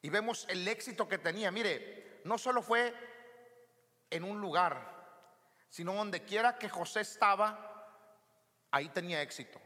[0.00, 1.52] Y vemos el éxito que tenía.
[1.52, 2.92] Mire, no solo fue
[4.10, 5.14] en un lugar,
[5.68, 7.86] sino donde quiera que José estaba,
[8.72, 9.60] ahí tenía éxito.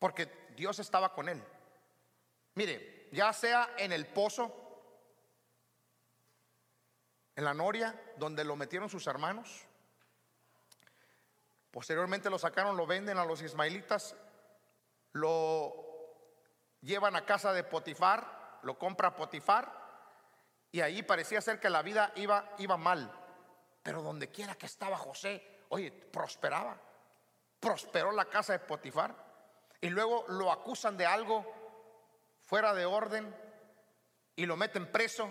[0.00, 1.40] Porque Dios estaba con él.
[2.54, 4.50] Mire, ya sea en el pozo,
[7.36, 9.66] en la noria, donde lo metieron sus hermanos.
[11.70, 14.16] Posteriormente lo sacaron, lo venden a los ismaelitas,
[15.12, 15.74] lo
[16.80, 19.80] llevan a casa de Potifar, lo compra Potifar,
[20.70, 23.12] y ahí parecía ser que la vida iba, iba mal.
[23.82, 26.80] Pero donde quiera que estaba José, oye, prosperaba.
[27.60, 29.14] Prosperó la casa de Potifar.
[29.82, 31.61] Y luego lo acusan de algo
[32.52, 33.34] fuera de orden
[34.36, 35.26] y lo meten preso.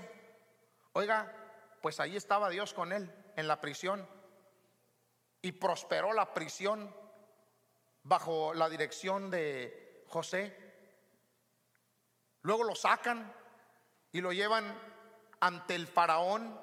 [0.93, 1.32] Oiga,
[1.80, 4.09] pues ahí estaba Dios con él en la prisión
[5.39, 6.91] y prosperó la prisión
[8.01, 10.57] bajo la dirección de José.
[12.41, 13.32] Luego lo sacan
[14.11, 14.76] y lo llevan
[15.41, 16.59] ante el faraón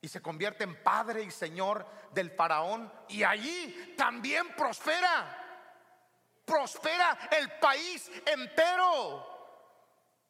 [0.00, 5.42] y se convierte en padre y señor del faraón y allí también prospera.
[6.46, 9.33] Prospera el país entero.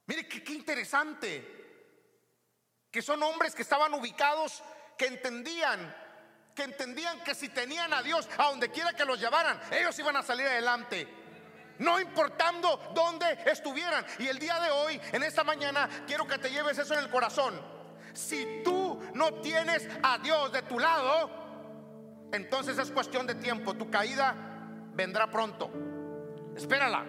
[0.07, 1.63] Mire qué, interesante
[2.91, 4.63] que son hombres que estaban ubicados,
[4.97, 5.95] que entendían,
[6.55, 10.17] que entendían que si tenían a Dios a donde quiera que los llevaran, ellos iban
[10.17, 11.09] a salir adelante.
[11.79, 14.07] No importando dónde estuvieran.
[14.21, 17.11] Y el día de hoy, en esta mañana, quiero que te lleves eso en el
[17.11, 17.61] corazón.
[18.13, 23.75] Si tú no tienes a Dios de tu lado, entonces es cuestión de tiempo.
[23.75, 24.35] Tu caída
[24.93, 25.71] vendrá pronto.
[26.57, 27.05] Espérala.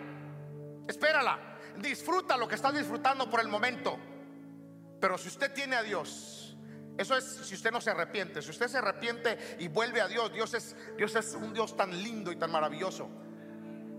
[0.87, 1.54] Espérala.
[1.77, 3.97] Disfruta lo que estás disfrutando por el momento.
[4.99, 6.57] Pero si usted tiene a Dios,
[6.97, 8.41] eso es si usted no se arrepiente.
[8.41, 11.91] Si usted se arrepiente y vuelve a Dios, Dios es, Dios es un Dios tan
[11.91, 13.09] lindo y tan maravilloso.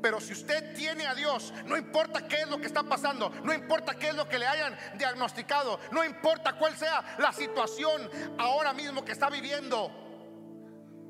[0.02, 3.52] Pero si usted tiene a Dios, no importa qué es lo que está pasando, no
[3.52, 8.08] importa qué es lo que le hayan diagnosticado, no importa cuál sea la situación
[8.38, 9.90] ahora mismo que está viviendo.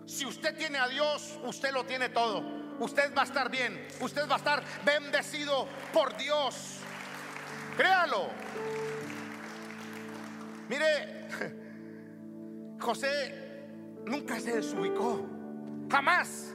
[0.06, 2.42] Si usted tiene a Dios, usted lo tiene todo.
[2.78, 6.78] Usted va a estar bien, usted va a estar bendecido por Dios.
[7.76, 8.28] Créalo.
[10.68, 11.28] Mire,
[12.80, 15.26] José nunca se desubicó,
[15.90, 16.52] jamás.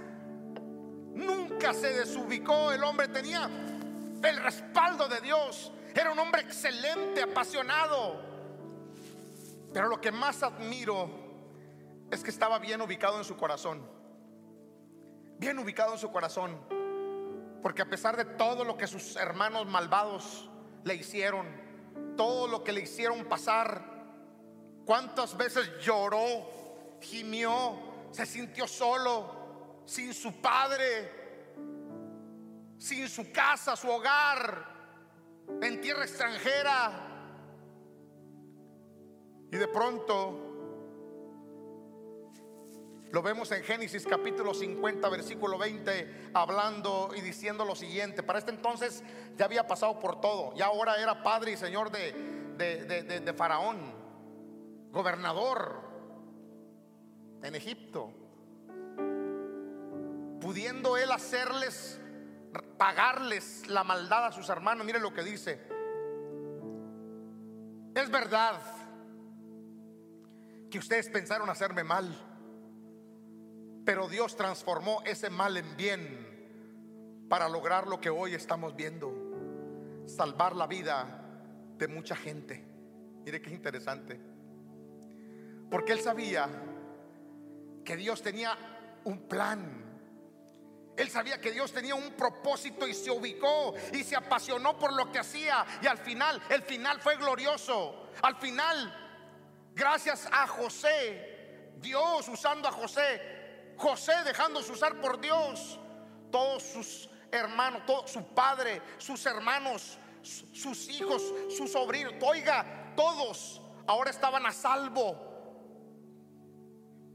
[1.13, 2.71] nunca se desubicó.
[2.71, 3.49] El hombre tenía
[4.23, 5.71] el respaldo de Dios.
[5.93, 8.21] Era un hombre excelente, apasionado.
[9.73, 11.09] Pero lo que más admiro
[12.11, 14.00] es que estaba bien ubicado en su corazón.
[15.41, 16.55] Bien ubicado en su corazón.
[17.63, 20.47] Porque a pesar de todo lo que sus hermanos malvados
[20.83, 21.47] le hicieron,
[22.15, 23.83] todo lo que le hicieron pasar,
[24.85, 27.75] cuántas veces lloró, gimió,
[28.11, 31.55] se sintió solo, sin su padre,
[32.77, 34.63] sin su casa, su hogar,
[35.59, 37.07] en tierra extranjera.
[39.51, 40.50] Y de pronto
[43.11, 48.23] lo vemos en Génesis capítulo 50, versículo 20, hablando y diciendo lo siguiente.
[48.23, 49.03] Para este entonces
[49.35, 50.53] ya había pasado por todo.
[50.55, 52.13] Ya ahora era padre y señor de,
[52.57, 53.93] de, Faraón,
[54.91, 55.81] gobernador
[57.43, 58.13] en Egipto.
[60.39, 61.99] Pudiendo él hacerles,
[62.77, 64.85] pagarles la maldad a sus hermanos.
[64.85, 65.59] Mire lo que dice.
[67.93, 68.53] Es verdad
[70.69, 72.30] que ustedes pensaron hacerme mal
[73.85, 79.13] pero Dios transformó ese mal en bien para lograr lo que hoy estamos viendo.
[80.05, 81.23] Salvar la vida
[81.77, 82.63] de mucha gente.
[83.23, 84.19] Mire qué interesante.
[85.69, 86.49] Porque él sabía
[87.85, 88.57] que Dios tenía
[89.05, 89.91] un plan.
[90.97, 95.11] Él sabía que Dios tenía un propósito y se ubicó y se apasionó por lo
[95.11, 95.65] que hacía.
[95.81, 98.09] Y al final, el final fue glorioso.
[98.21, 98.93] Al final,
[99.73, 103.40] gracias a José, Dios usando a José,
[103.81, 105.79] José dejándose usar por Dios.
[106.31, 114.45] Todos sus hermanos, su padre, sus hermanos, sus hijos, sus sobrinos, oiga, todos ahora estaban
[114.45, 115.29] a salvo.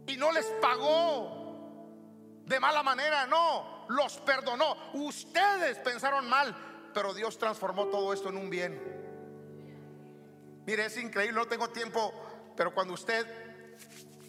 [0.07, 4.77] Y no les pagó de mala manera, no, los perdonó.
[4.95, 6.55] Ustedes pensaron mal,
[6.93, 8.97] pero Dios transformó todo esto en un bien.
[10.67, 12.13] Mire, es increíble, no tengo tiempo,
[12.57, 13.25] pero cuando usted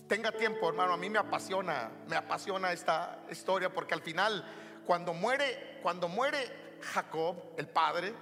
[0.08, 5.14] tenga tiempo, hermano, a mí me apasiona, me apasiona esta historia porque al final, cuando
[5.14, 8.14] muere, cuando muere Jacob, el padre,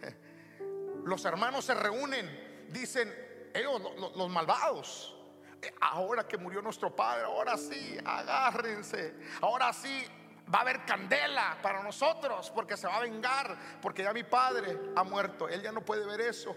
[1.04, 3.12] los hermanos se reúnen, dicen,
[3.54, 3.82] ellos,
[4.16, 5.16] los, malvados,
[5.80, 10.04] ahora que murió nuestro padre, ahora sí, agárrense, ahora sí
[10.52, 14.78] va a haber candela para nosotros porque se va a vengar, porque ya mi padre
[14.96, 16.54] ha muerto, él ya no puede ver eso.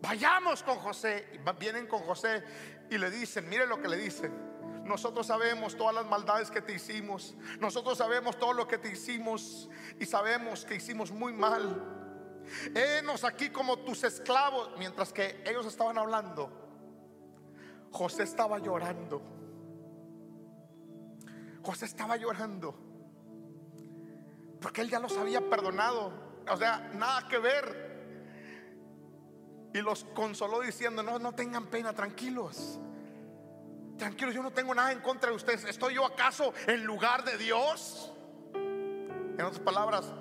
[0.00, 1.40] Vayamos con José.
[1.58, 2.44] Vienen con José
[2.90, 4.32] y le dicen, mire lo que le dicen.
[4.84, 7.34] Nosotros sabemos todas las maldades que te hicimos.
[7.60, 9.68] Nosotros sabemos todo lo que te hicimos
[9.98, 11.98] y sabemos que hicimos muy mal.
[12.74, 14.70] Enos aquí como tus esclavos.
[14.78, 16.50] Mientras que ellos estaban hablando,
[17.92, 19.20] José estaba llorando.
[21.62, 22.74] José estaba llorando.
[24.60, 26.12] Porque él ya los había perdonado.
[26.50, 27.87] O sea, nada que ver
[29.74, 32.78] y los consoló diciendo, no, no tengan pena, tranquilos.
[33.96, 35.64] Tranquilos, yo no tengo nada en contra de ustedes.
[35.64, 38.12] ¿Estoy yo acaso en lugar de Dios?
[38.54, 40.12] En otras palabras,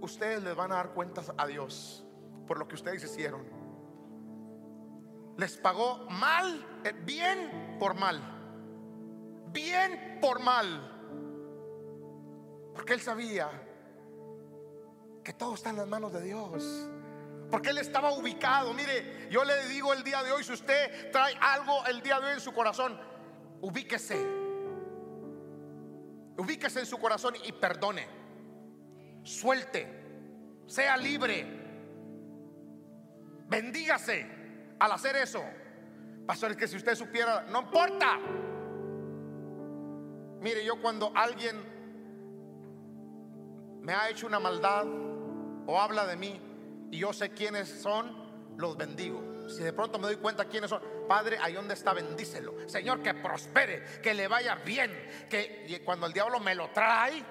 [0.00, 2.04] ustedes les van a dar cuentas a Dios
[2.46, 3.44] por lo que ustedes hicieron.
[5.36, 8.20] Les pagó mal, eh, bien por mal.
[9.50, 10.88] Bien por mal.
[12.74, 13.50] Porque él sabía
[15.24, 16.88] que todo está en las manos de Dios.
[17.52, 18.72] Porque él estaba ubicado.
[18.72, 22.28] Mire, yo le digo el día de hoy, si usted trae algo el día de
[22.28, 22.98] hoy en su corazón,
[23.60, 24.16] ubíquese.
[26.38, 28.08] Ubíquese en su corazón y perdone.
[29.22, 29.86] Suelte.
[30.66, 31.44] Sea libre.
[33.48, 34.26] Bendígase
[34.78, 35.44] al hacer eso.
[36.26, 38.18] Pastor, es que si usted supiera, no importa.
[40.40, 41.62] Mire, yo cuando alguien
[43.82, 44.86] me ha hecho una maldad
[45.66, 46.51] o habla de mí,
[46.92, 49.48] y yo sé quiénes son, los bendigo.
[49.48, 52.68] Si de pronto me doy cuenta quiénes son, Padre, ahí donde está, bendícelo.
[52.68, 54.92] Señor, que prospere, que le vaya bien.
[55.28, 57.24] Que cuando el diablo me lo trae,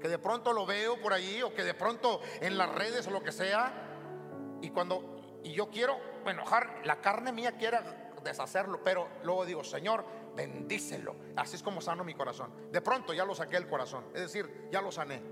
[0.00, 3.12] que de pronto lo veo por allí o que de pronto en las redes o
[3.12, 5.96] lo que sea, y cuando y yo quiero
[6.26, 7.78] enojar, la carne mía quiere
[8.24, 10.04] deshacerlo, pero luego digo, Señor,
[10.34, 11.14] bendícelo.
[11.36, 12.52] Así es como sano mi corazón.
[12.72, 15.22] De pronto ya lo saqué del corazón, es decir, ya lo sané,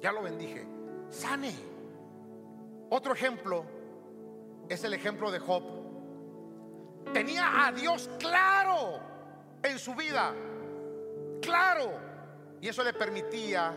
[0.00, 0.64] ya lo bendije.
[1.10, 1.77] Sane.
[2.90, 3.64] Otro ejemplo
[4.68, 5.62] es el ejemplo de Job.
[7.12, 9.00] Tenía a Dios claro
[9.62, 10.34] en su vida,
[11.40, 12.08] claro.
[12.60, 13.72] Y eso le permitía,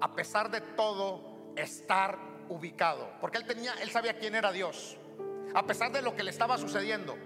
[0.00, 3.10] a pesar de todo, estar ubicado.
[3.20, 4.96] Porque él tenía, él sabía quién era Dios.
[5.54, 7.16] A pesar de lo que le estaba sucediendo.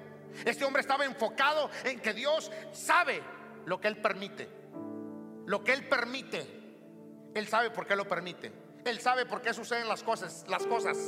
[0.45, 3.23] Este hombre estaba enfocado en que Dios sabe
[3.67, 4.49] lo que él permite.
[5.47, 6.47] Lo que él permite.
[7.35, 8.62] Él sabe por qué lo permite.
[8.85, 10.99] Él sabe por qué suceden las cosas, las cosas.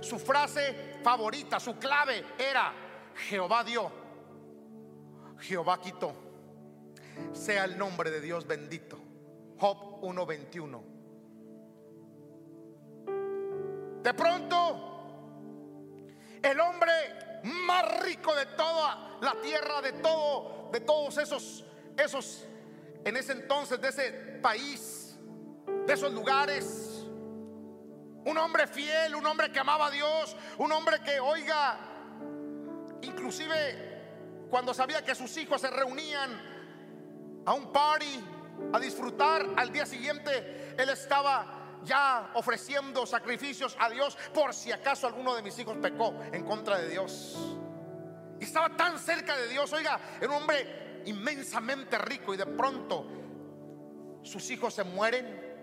[0.00, 2.72] Su frase favorita, su clave era
[3.28, 3.90] Jehová dio,
[5.38, 6.12] Jehová quitó.
[7.32, 8.98] Sea el nombre de Dios bendito.
[9.58, 10.82] Job 1:21.
[14.02, 14.96] De pronto,
[16.42, 16.92] el hombre
[17.42, 21.64] más rico de toda la tierra, de todo, de todos esos,
[21.96, 22.44] esos,
[23.04, 25.18] en ese entonces, de ese país,
[25.86, 26.95] de esos lugares,
[28.26, 31.78] un hombre fiel, un hombre que amaba a Dios, un hombre que, oiga,
[33.02, 38.24] inclusive cuando sabía que sus hijos se reunían a un party,
[38.72, 45.06] a disfrutar, al día siguiente él estaba ya ofreciendo sacrificios a Dios por si acaso
[45.06, 47.36] alguno de mis hijos pecó en contra de Dios.
[48.40, 53.06] Y estaba tan cerca de Dios, oiga, era un hombre inmensamente rico y de pronto
[54.22, 55.55] sus hijos se mueren,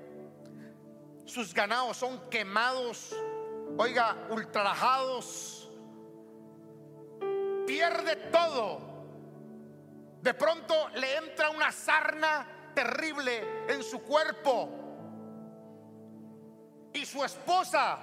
[1.25, 3.15] sus ganados son quemados,
[3.77, 5.71] oiga, ultrajados,
[7.65, 8.93] pierde todo.
[10.21, 14.79] De pronto le entra una sarna terrible en su cuerpo.
[16.93, 17.97] Y su esposa,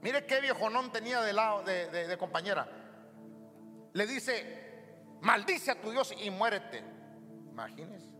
[0.00, 2.66] mire qué viejonón tenía de lado de, de compañera,
[3.92, 6.82] le dice, maldice a tu Dios y muérete.
[7.50, 8.15] Imagínese.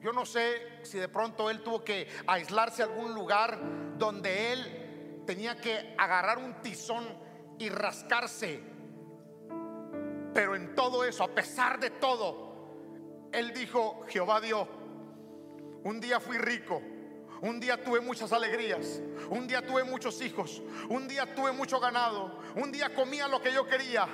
[0.00, 3.58] Yo no sé si de pronto él tuvo que aislarse a algún lugar
[3.98, 7.04] donde él tenía que agarrar un tizón
[7.58, 8.62] y rascarse.
[10.32, 14.68] Pero en todo eso, a pesar de todo, él dijo, Jehová Dios,
[15.82, 16.80] un día fui rico,
[17.42, 22.38] un día tuve muchas alegrías, un día tuve muchos hijos, un día tuve mucho ganado,
[22.54, 24.06] un día comía lo que yo quería.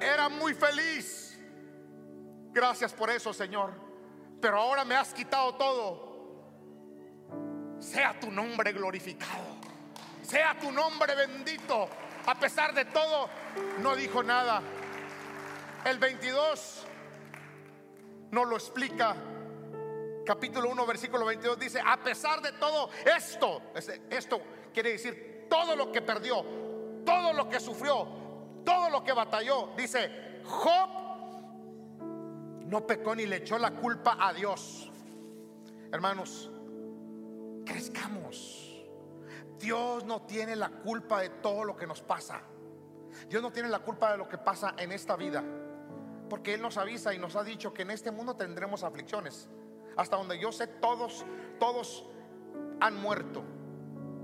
[0.00, 1.38] Era muy feliz.
[2.52, 3.83] Gracias por eso, Señor
[4.44, 6.16] pero ahora me has quitado todo.
[7.78, 9.56] Sea tu nombre glorificado.
[10.20, 11.88] Sea tu nombre bendito.
[12.26, 13.30] A pesar de todo,
[13.78, 14.60] no dijo nada.
[15.86, 16.86] El 22
[18.32, 19.16] no lo explica.
[20.26, 23.62] Capítulo 1, versículo 22 dice, a pesar de todo esto,
[24.10, 24.42] esto
[24.74, 26.44] quiere decir todo lo que perdió,
[27.06, 28.06] todo lo que sufrió,
[28.62, 31.03] todo lo que batalló, dice, Job
[32.66, 34.90] no pecó ni le echó la culpa a Dios.
[35.92, 36.50] Hermanos,
[37.64, 38.84] crezcamos.
[39.58, 42.40] Dios no tiene la culpa de todo lo que nos pasa.
[43.28, 45.44] Dios no tiene la culpa de lo que pasa en esta vida.
[46.28, 49.48] Porque Él nos avisa y nos ha dicho que en este mundo tendremos aflicciones.
[49.96, 51.24] Hasta donde yo sé, todos,
[51.60, 52.04] todos
[52.80, 53.44] han muerto.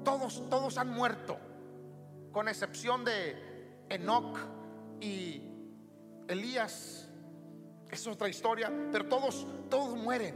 [0.04, 1.38] Todos, todos han muerto.
[2.32, 4.38] Con excepción de Enoch
[5.00, 5.42] y
[6.28, 7.09] Elías
[7.90, 10.34] es otra historia, pero todos, todos mueren.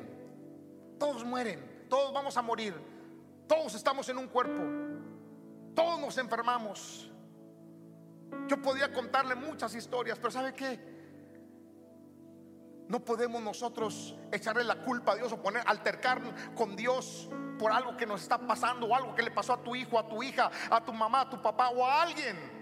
[0.99, 1.87] Todos mueren.
[1.89, 2.75] Todos vamos a morir.
[3.47, 4.63] Todos estamos en un cuerpo.
[5.75, 7.11] Todos nos enfermamos.
[8.49, 10.95] Yo podía contarle muchas historias, pero ¿sabe qué?
[12.89, 16.21] No podemos nosotros echarle la culpa a Dios o poner altercar
[16.55, 19.75] con Dios por algo que nos está pasando o algo que le pasó a tu
[19.75, 22.54] hijo, a tu hija, a tu mamá, a tu papá o a alguien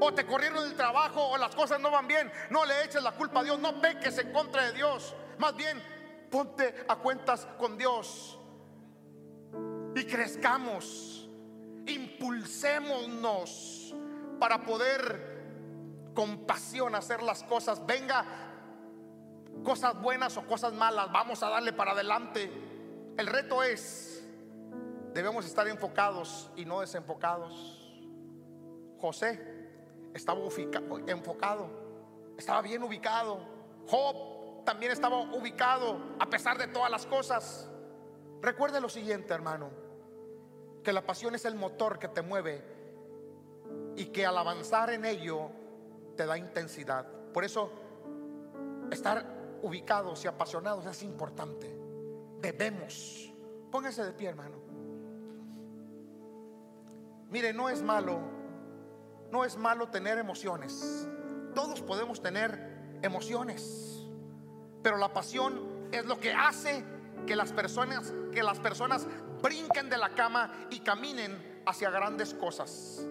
[0.00, 3.12] o te corrieron del trabajo o las cosas no van bien, no le eches la
[3.12, 5.14] culpa a Dios, no peques en contra de Dios.
[5.38, 5.80] Más bien,
[6.30, 8.38] ponte a cuentas con Dios
[9.94, 11.28] y crezcamos,
[11.86, 13.94] impulsémonos
[14.38, 15.28] para poder
[16.14, 17.84] con pasión hacer las cosas.
[17.86, 18.24] Venga,
[19.62, 22.50] cosas buenas o cosas malas, vamos a darle para adelante.
[23.18, 24.24] El reto es,
[25.12, 27.76] debemos estar enfocados y no desenfocados.
[28.98, 29.59] José
[30.14, 30.40] estaba
[31.06, 31.68] enfocado,
[32.36, 33.40] estaba bien ubicado.
[33.86, 37.68] Job también estaba ubicado a pesar de todas las cosas.
[38.40, 39.70] Recuerde lo siguiente, hermano,
[40.82, 42.62] que la pasión es el motor que te mueve
[43.96, 45.50] y que al avanzar en ello
[46.16, 47.06] te da intensidad.
[47.32, 47.70] Por eso,
[48.90, 49.24] estar
[49.62, 51.78] ubicados y apasionados es importante.
[52.40, 53.32] Debemos.
[53.70, 54.56] Póngase de pie, hermano.
[57.30, 58.39] Mire, no es malo
[59.30, 61.08] no es malo tener emociones.
[61.54, 64.06] Todos podemos tener emociones.
[64.82, 66.84] Pero la pasión es lo que hace
[67.26, 69.06] que las personas que las personas
[69.42, 73.06] brinquen de la cama y caminen hacia grandes cosas.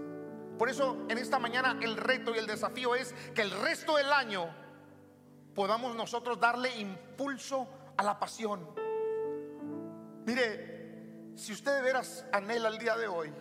[0.58, 4.12] Por eso en esta mañana el reto y el desafío es que el resto del
[4.12, 4.48] año
[5.56, 7.68] podamos nosotros darle impulso
[7.98, 8.68] a la pasión.
[10.26, 13.34] Mire, si usted de veras anhela el día de hoy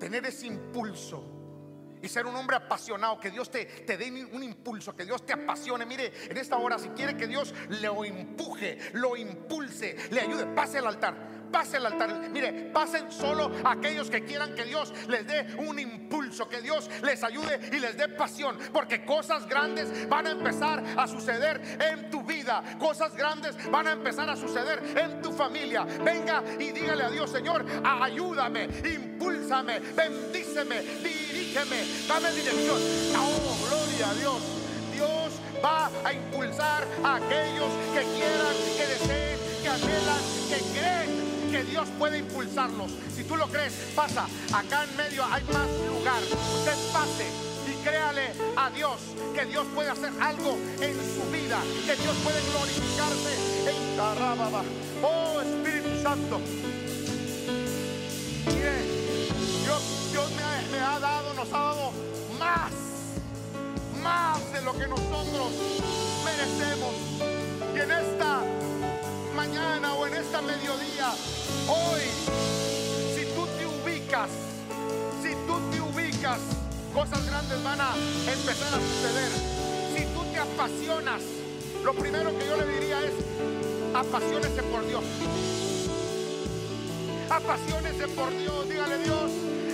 [0.00, 1.22] tener ese impulso
[2.02, 5.34] y ser un hombre apasionado, que Dios te, te dé un impulso, que Dios te
[5.34, 5.84] apasione.
[5.84, 10.78] Mire, en esta hora, si quiere que Dios lo empuje, lo impulse, le ayude, pase
[10.78, 12.30] al altar pase al altar.
[12.30, 17.22] Mire, pasen solo aquellos que quieran que Dios les dé un impulso, que Dios les
[17.22, 22.22] ayude y les dé pasión, porque cosas grandes van a empezar a suceder en tu
[22.22, 25.84] vida, cosas grandes van a empezar a suceder en tu familia.
[25.84, 32.78] Venga y dígale a Dios, Señor, ayúdame, impúlsame, bendíceme, dirígeme, dame dirección.
[33.16, 34.60] Oh, gloria a Dios.
[34.92, 41.64] Dios va a impulsar a aquellos que quieran, que deseen, que anhelan, que creen que
[41.64, 42.90] Dios puede impulsarlos.
[43.14, 44.26] Si tú lo crees, pasa.
[44.52, 46.22] Acá en medio hay más lugar.
[46.22, 47.26] Usted pase
[47.66, 48.96] y créale a Dios
[49.34, 54.62] que Dios puede hacer algo en su vida, que Dios puede glorificarse en Carababa.
[55.02, 56.40] Oh Espíritu Santo.
[60.10, 60.28] Dios,
[60.72, 61.92] me, ha, dado, nos ha dado
[62.38, 62.72] más,
[64.02, 65.52] más de lo que nosotros
[66.24, 66.94] merecemos.
[67.74, 68.42] Y en esta
[69.40, 71.08] mañana o en esta mediodía,
[71.66, 72.02] hoy,
[73.14, 74.28] si tú te ubicas,
[75.22, 76.40] si tú te ubicas,
[76.92, 77.94] cosas grandes van a
[78.30, 79.30] empezar a suceder.
[79.96, 81.22] Si tú te apasionas,
[81.82, 83.14] lo primero que yo le diría es,
[83.94, 85.04] apasionese por Dios
[87.30, 88.68] apasionese por Dios.
[88.68, 89.30] Dígale Dios,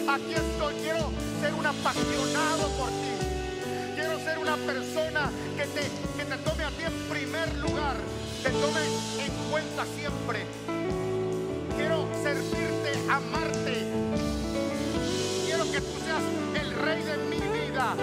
[0.09, 0.75] aquí estoy.
[0.75, 1.11] Quiero
[1.41, 3.13] ser un apasionado por ti.
[3.97, 5.81] Quiero ser una persona que te,
[6.19, 7.97] que te tome a ti en primer lugar.
[8.43, 8.81] Te tome
[9.25, 10.47] en cuenta siempre.
[11.77, 13.87] Quiero servirte, amarte.
[15.45, 16.23] Quiero que tú seas
[16.61, 17.95] el rey de mi vida.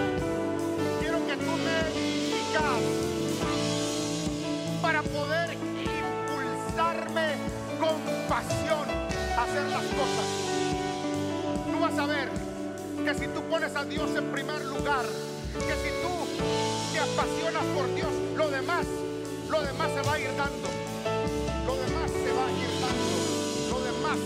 [1.00, 2.82] Quiero que tú me digas
[4.82, 7.34] para poder impulsarme
[7.80, 8.88] con pasión
[9.36, 10.28] hacer las cosas.
[11.72, 12.28] Tú vas a ver
[13.04, 15.04] que si tú pones a Dios en primer lugar,
[15.52, 18.86] que si tú te apasionas por Dios, lo demás,
[19.48, 20.68] lo demás se va a ir dando.
[21.66, 23.14] Lo demás se va a ir dando.
[23.70, 24.18] Lo demás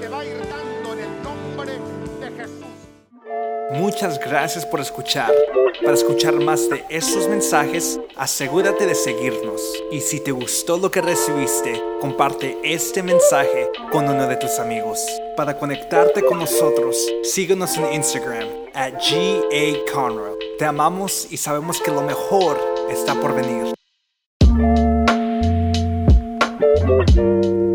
[0.00, 1.72] se va a ir dando en el nombre
[2.20, 2.74] de Jesús.
[3.72, 5.32] Muchas gracias por escuchar.
[5.82, 9.60] Para escuchar más de estos mensajes, asegúrate de seguirnos.
[9.90, 15.00] Y si te gustó lo que recibiste, comparte este mensaje con uno de tus amigos.
[15.36, 22.02] Para conectarte con nosotros, síguenos en Instagram at GA Te amamos y sabemos que lo
[22.02, 23.74] mejor está por venir.
[24.56, 25.08] Thank
[27.16, 27.73] you.